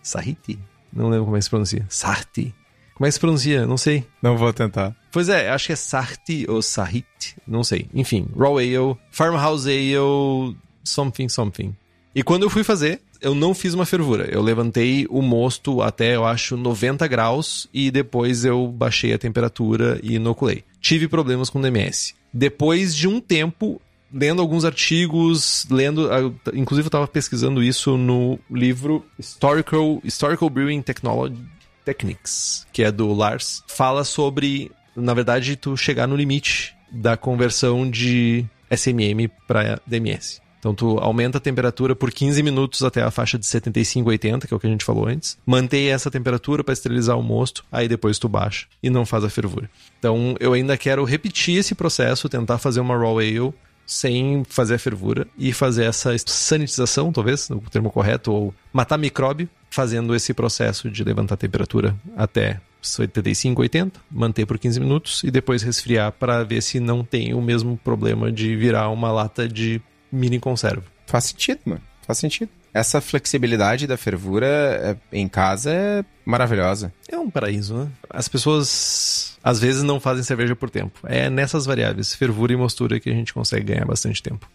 [0.02, 0.58] Sahiti?
[0.92, 1.86] Não lembro como é que se pronuncia.
[1.88, 2.52] Sarti.
[2.94, 3.64] Como é que se pronuncia?
[3.64, 4.04] Não sei.
[4.20, 4.96] Não vou tentar.
[5.12, 7.36] Pois é, acho que é Sarti ou Sahit.
[7.46, 7.86] Não sei.
[7.94, 11.76] Enfim, Raw Ale, Farmhouse Ale, something, something.
[12.12, 14.28] E quando eu fui fazer, eu não fiz uma fervura.
[14.32, 20.00] Eu levantei o mosto até, eu acho, 90 graus e depois eu baixei a temperatura
[20.02, 20.64] e inoculei.
[20.80, 22.14] Tive problemas com DMS.
[22.32, 23.80] Depois de um tempo,
[24.16, 26.08] lendo alguns artigos, lendo,
[26.54, 31.36] inclusive eu estava pesquisando isso no livro Historical, Historical Brewing Technology
[31.84, 37.88] Techniques, que é do Lars, fala sobre, na verdade, tu chegar no limite da conversão
[37.88, 40.40] de SMM para DMS.
[40.58, 44.54] Então tu aumenta a temperatura por 15 minutos até a faixa de 75, 80, que
[44.54, 45.38] é o que a gente falou antes.
[45.46, 49.30] Mantém essa temperatura para esterilizar o mosto, aí depois tu baixa e não faz a
[49.30, 49.70] fervura.
[49.98, 53.54] Então eu ainda quero repetir esse processo, tentar fazer uma raw ale
[53.86, 59.48] sem fazer a fervura e fazer essa sanitização, talvez, o termo correto, ou matar micróbio,
[59.70, 65.30] fazendo esse processo de levantar a temperatura até 75, 80, manter por 15 minutos e
[65.30, 69.80] depois resfriar para ver se não tem o mesmo problema de virar uma lata de
[70.10, 70.84] mini conserva.
[71.06, 71.82] Faz sentido, mano.
[72.06, 72.50] Faz sentido.
[72.72, 76.92] Essa flexibilidade da fervura é, em casa é maravilhosa.
[77.08, 77.88] É um paraíso, né?
[78.10, 80.98] As pessoas às vezes não fazem cerveja por tempo.
[81.04, 84.50] É nessas variáveis, fervura e mostura, que a gente consegue ganhar bastante tempo.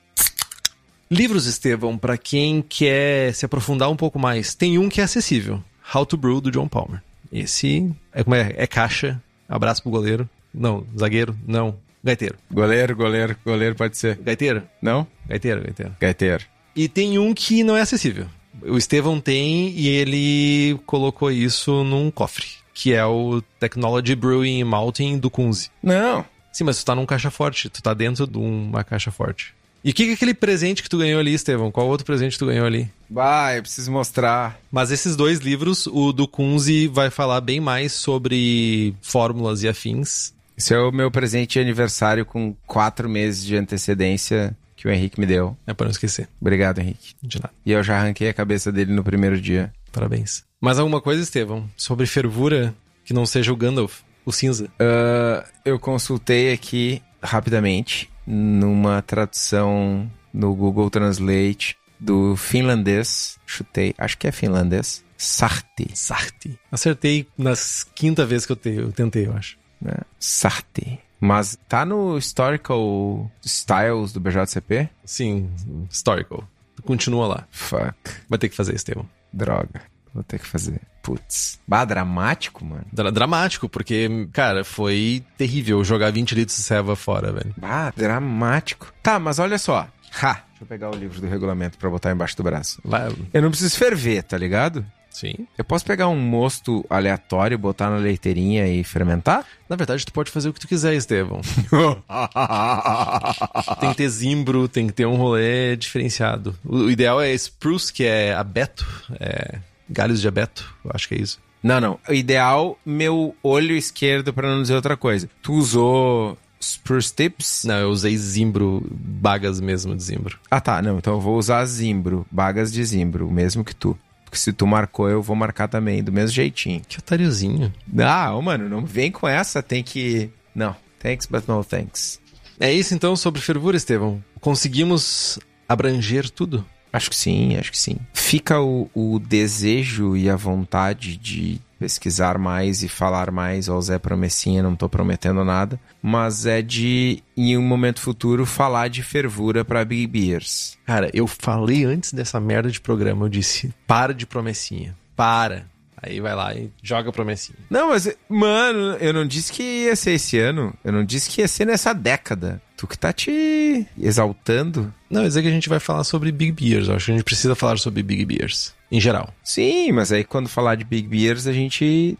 [1.10, 5.64] Livros, Estevão, para quem quer se aprofundar um pouco mais, tem um que é acessível:
[5.96, 7.02] How to Brew, do John Palmer.
[7.32, 9.24] Esse é, como é, é caixa.
[9.48, 10.30] Abraço pro goleiro.
[10.54, 11.78] Não, zagueiro, não.
[12.04, 12.36] Gaiteiro.
[12.52, 14.18] Goleiro, goleiro, goleiro pode ser.
[14.18, 14.62] Gaiteiro?
[14.82, 15.08] Não?
[15.26, 15.96] Gaiteiro, gaiteiro.
[16.02, 16.44] Gaiteiro.
[16.76, 18.26] E tem um que não é acessível.
[18.62, 22.48] O Estevão tem e ele colocou isso num cofre,
[22.82, 25.69] que é o Technology Brewing Malting do Kunze.
[25.84, 26.25] Não.
[26.51, 29.53] Sim, mas tu tá num caixa forte, tu tá dentro de uma caixa forte.
[29.84, 31.71] E o que, que é aquele presente que tu ganhou ali, Estevão?
[31.71, 32.89] Qual outro presente tu ganhou ali?
[33.07, 34.59] Vai, eu preciso mostrar.
[34.71, 40.34] Mas esses dois livros, o do Kunze vai falar bem mais sobre fórmulas e afins.
[40.57, 45.19] Esse é o meu presente de aniversário com quatro meses de antecedência que o Henrique
[45.19, 45.55] me deu.
[45.67, 46.27] É para não esquecer.
[46.41, 47.13] Obrigado, Henrique.
[47.21, 47.53] De nada.
[47.63, 49.71] E eu já arranquei a cabeça dele no primeiro dia.
[49.91, 50.43] Parabéns.
[50.59, 51.69] Mais alguma coisa, Estevão?
[51.77, 52.73] Sobre fervura
[53.05, 54.65] que não seja o Gandalf, o cinza?
[54.65, 63.38] Uh, eu consultei aqui rapidamente numa tradução no Google Translate do finlandês.
[63.45, 65.03] Chutei, acho que é finlandês.
[65.15, 65.89] Sarti.
[65.93, 66.57] Sarti.
[66.71, 69.57] Acertei nas quinta vez que eu, te, eu tentei, eu acho.
[69.86, 70.99] É, Sarti.
[71.22, 74.89] Mas tá no Historical Styles do BJCP?
[75.05, 75.51] Sim,
[75.89, 76.43] Historical.
[76.84, 77.47] Continua lá.
[77.51, 77.93] Fuck.
[78.28, 79.07] Vai ter que fazer, Estevão.
[79.32, 79.84] Droga.
[80.13, 80.82] Vou ter que fazer.
[81.03, 81.59] Putz.
[81.67, 82.86] Bah, dramático, mano.
[82.91, 87.53] Dra dramático, porque, cara, foi terrível jogar 20 litros de serva fora, velho.
[87.57, 88.91] Bah, dramático.
[89.01, 89.88] Tá, mas olha só.
[90.22, 90.34] Ha!
[90.34, 92.82] Deixa eu pegar o livro do regulamento pra botar embaixo do braço.
[92.84, 93.09] Vai.
[93.34, 94.86] Eu não preciso ferver, tá ligado?
[95.12, 95.34] Sim.
[95.57, 99.45] Eu posso pegar um mosto aleatório, botar na leiteirinha e fermentar?
[99.70, 101.41] Na verdade, tu pode fazer o que tu quiser, Estevão.
[103.80, 106.57] tem que ter zimbro, tem que ter um rolê diferenciado.
[106.66, 108.86] O, ideal é spruce, que é abeto,
[109.20, 109.59] é
[109.89, 111.39] galhos de abeto, eu acho que é isso.
[111.62, 111.99] Não, não.
[112.09, 115.30] O ideal, meu olho esquerdo, pra não dizer outra coisa.
[115.43, 117.66] Tu usou Spruce Tips?
[117.66, 120.39] Não, eu usei zimbro, bagas mesmo de zimbro.
[120.49, 120.82] Ah, tá.
[120.82, 123.97] Não, então eu vou usar zimbro, bagas de zimbro, o mesmo que tu.
[124.32, 126.82] Porque se tu marcou, eu vou marcar também, do mesmo jeitinho.
[126.88, 127.73] Que otáriozinho.
[127.99, 130.29] Ah, mano, não vem com essa, tem que...
[130.55, 132.17] Não, thanks but no thanks.
[132.57, 134.23] É isso então sobre fervura, Estevão.
[134.39, 136.65] Conseguimos abranger tudo?
[136.93, 137.97] Acho que sim, acho que sim.
[138.13, 143.97] Fica o, o desejo e a vontade de pesquisar mais e falar mais ao Zé
[143.97, 149.65] Promessinha, não tô prometendo nada, mas é de, em um momento futuro, falar de fervura
[149.65, 150.77] pra Big Beers.
[150.86, 154.95] Cara, eu falei antes dessa merda de programa, eu disse, para de promessinha.
[155.15, 155.65] Para.
[156.03, 157.57] Aí vai lá e joga promessinha.
[157.67, 161.41] Não, mas, mano, eu não disse que ia ser esse ano, eu não disse que
[161.41, 162.61] ia ser nessa década.
[162.77, 164.93] Tu que tá te exaltando.
[165.09, 166.88] Não, é que a gente vai falar sobre Big Beers.
[166.88, 168.73] Eu acho que a gente precisa falar sobre Big Beers.
[168.92, 169.34] Em geral.
[169.44, 172.18] Sim, mas aí quando falar de Big Beers, a gente.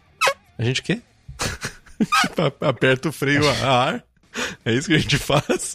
[0.58, 1.00] A gente o quê?
[2.60, 4.04] Aperta o freio a ar.
[4.64, 5.74] É isso que a gente faz.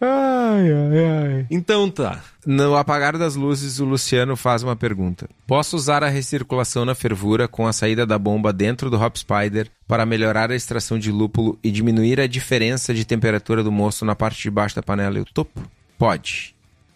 [0.00, 1.46] Ai, ai, ai.
[1.50, 2.22] Então tá.
[2.46, 5.28] No apagar das luzes, o Luciano faz uma pergunta.
[5.46, 9.68] Posso usar a recirculação na fervura com a saída da bomba dentro do Hop Spider
[9.86, 14.14] para melhorar a extração de lúpulo e diminuir a diferença de temperatura do moço na
[14.14, 15.60] parte de baixo da panela e o topo?
[15.98, 16.54] Pode.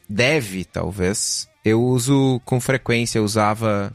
[0.09, 1.49] Deve, talvez.
[1.65, 3.93] Eu uso com frequência, eu usava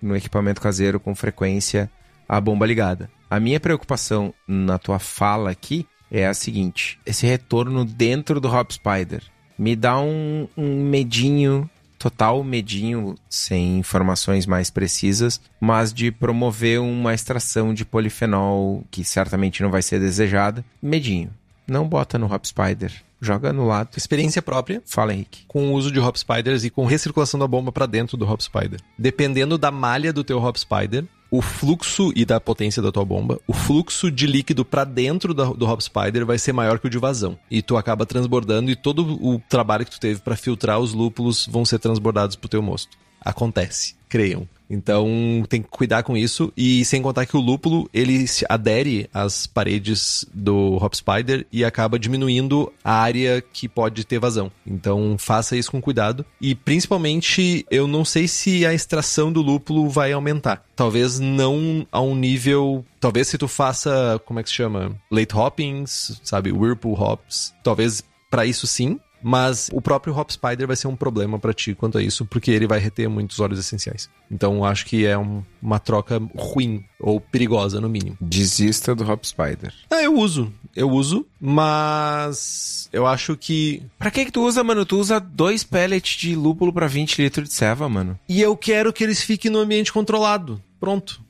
[0.00, 1.90] no equipamento caseiro com frequência
[2.28, 3.10] a bomba ligada.
[3.28, 8.70] A minha preocupação na tua fala aqui é a seguinte: esse retorno dentro do Hop
[8.70, 9.22] Spider
[9.58, 11.68] me dá um, um medinho,
[11.98, 19.62] total medinho, sem informações mais precisas, mas de promover uma extração de polifenol que certamente
[19.62, 20.64] não vai ser desejada.
[20.80, 21.30] Medinho.
[21.68, 22.90] Não bota no Hop Spider.
[23.20, 23.90] Joga no lado.
[23.96, 25.44] Experiência própria Fala, Henrique.
[25.46, 28.40] com o uso de Hop Spiders e com recirculação da bomba para dentro do Hop
[28.40, 28.80] Spider.
[28.98, 33.38] Dependendo da malha do teu Hop Spider, o fluxo e da potência da tua bomba,
[33.46, 36.90] o fluxo de líquido para dentro da- do Hop Spider vai ser maior que o
[36.90, 37.38] de vazão.
[37.50, 41.46] E tu acaba transbordando e todo o trabalho que tu teve para filtrar os lúpulos
[41.46, 42.96] vão ser transbordados pro teu mosto.
[43.20, 44.48] Acontece, creiam.
[44.70, 49.10] Então tem que cuidar com isso e sem contar que o lúpulo ele se adere
[49.12, 54.50] às paredes do Hop Spider e acaba diminuindo a área que pode ter vazão.
[54.64, 59.88] Então faça isso com cuidado e principalmente eu não sei se a extração do lúpulo
[59.88, 60.64] vai aumentar.
[60.76, 64.96] Talvez não a um nível, talvez se tu faça, como é que se chama?
[65.10, 70.76] Late hoppings, sabe, whirlpool hops, talvez para isso sim, mas o próprio Hop Spider vai
[70.76, 74.08] ser um problema pra ti quanto a isso, porque ele vai reter muitos óleos essenciais.
[74.30, 78.16] Então acho que é um- uma troca ruim, ou perigosa no mínimo.
[78.20, 79.72] Desista do Hop Spider.
[79.90, 80.52] Ah, eu uso.
[80.76, 83.82] Eu uso, mas eu acho que.
[83.98, 84.84] Pra que que tu usa, mano?
[84.86, 88.18] Tu usa dois pellets de lúpulo pra 20 litros de ceva, mano.
[88.28, 90.62] E eu quero que eles fiquem no ambiente controlado.
[90.78, 91.20] Pronto.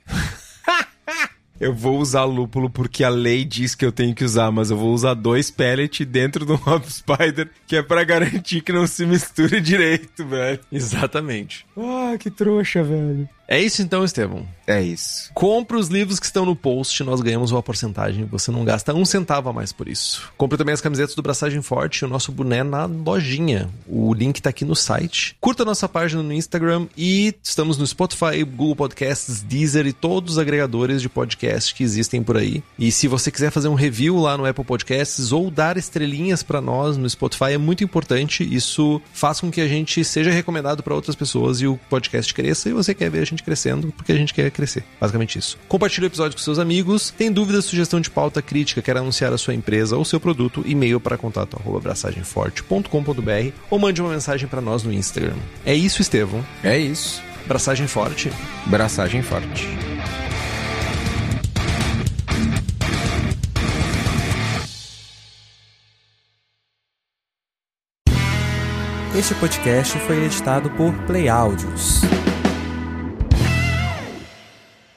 [1.61, 4.79] Eu vou usar lúpulo porque a lei diz que eu tenho que usar, mas eu
[4.79, 9.05] vou usar dois pellets dentro do Hop Spider, que é pra garantir que não se
[9.05, 10.59] misture direito, velho.
[10.73, 11.67] Exatamente.
[11.77, 13.29] Ah, que trouxa, velho.
[13.51, 14.47] É isso então, Estevão.
[14.65, 15.29] É isso.
[15.35, 18.25] Compre os livros que estão no post, nós ganhamos uma porcentagem.
[18.27, 20.31] Você não gasta um centavo a mais por isso.
[20.37, 23.69] Compre também as camisetas do Braçagem Forte e o nosso boné na lojinha.
[23.89, 25.35] O link tá aqui no site.
[25.41, 30.39] Curta nossa página no Instagram e estamos no Spotify, Google Podcasts, Deezer e todos os
[30.39, 32.63] agregadores de podcast que existem por aí.
[32.79, 36.61] E se você quiser fazer um review lá no Apple Podcasts ou dar estrelinhas pra
[36.61, 38.49] nós no Spotify, é muito importante.
[38.49, 42.69] Isso faz com que a gente seja recomendado pra outras pessoas e o podcast cresça
[42.69, 44.85] e você quer ver a gente crescendo porque a gente quer crescer.
[45.01, 45.59] Basicamente isso.
[45.69, 47.11] Compartilhe o episódio com seus amigos.
[47.11, 51.01] Tem dúvida, sugestão de pauta, crítica, quer anunciar a sua empresa ou seu produto, e-mail
[51.01, 55.37] para contato arroba abraçagemforte.com.br ou mande uma mensagem pra nós no Instagram.
[55.65, 56.45] É isso, Estevão.
[56.63, 57.23] É isso.
[57.47, 58.31] Braçagem forte.
[58.67, 59.67] Braçagem forte.
[69.21, 72.01] Este podcast foi editado por Play Áudios.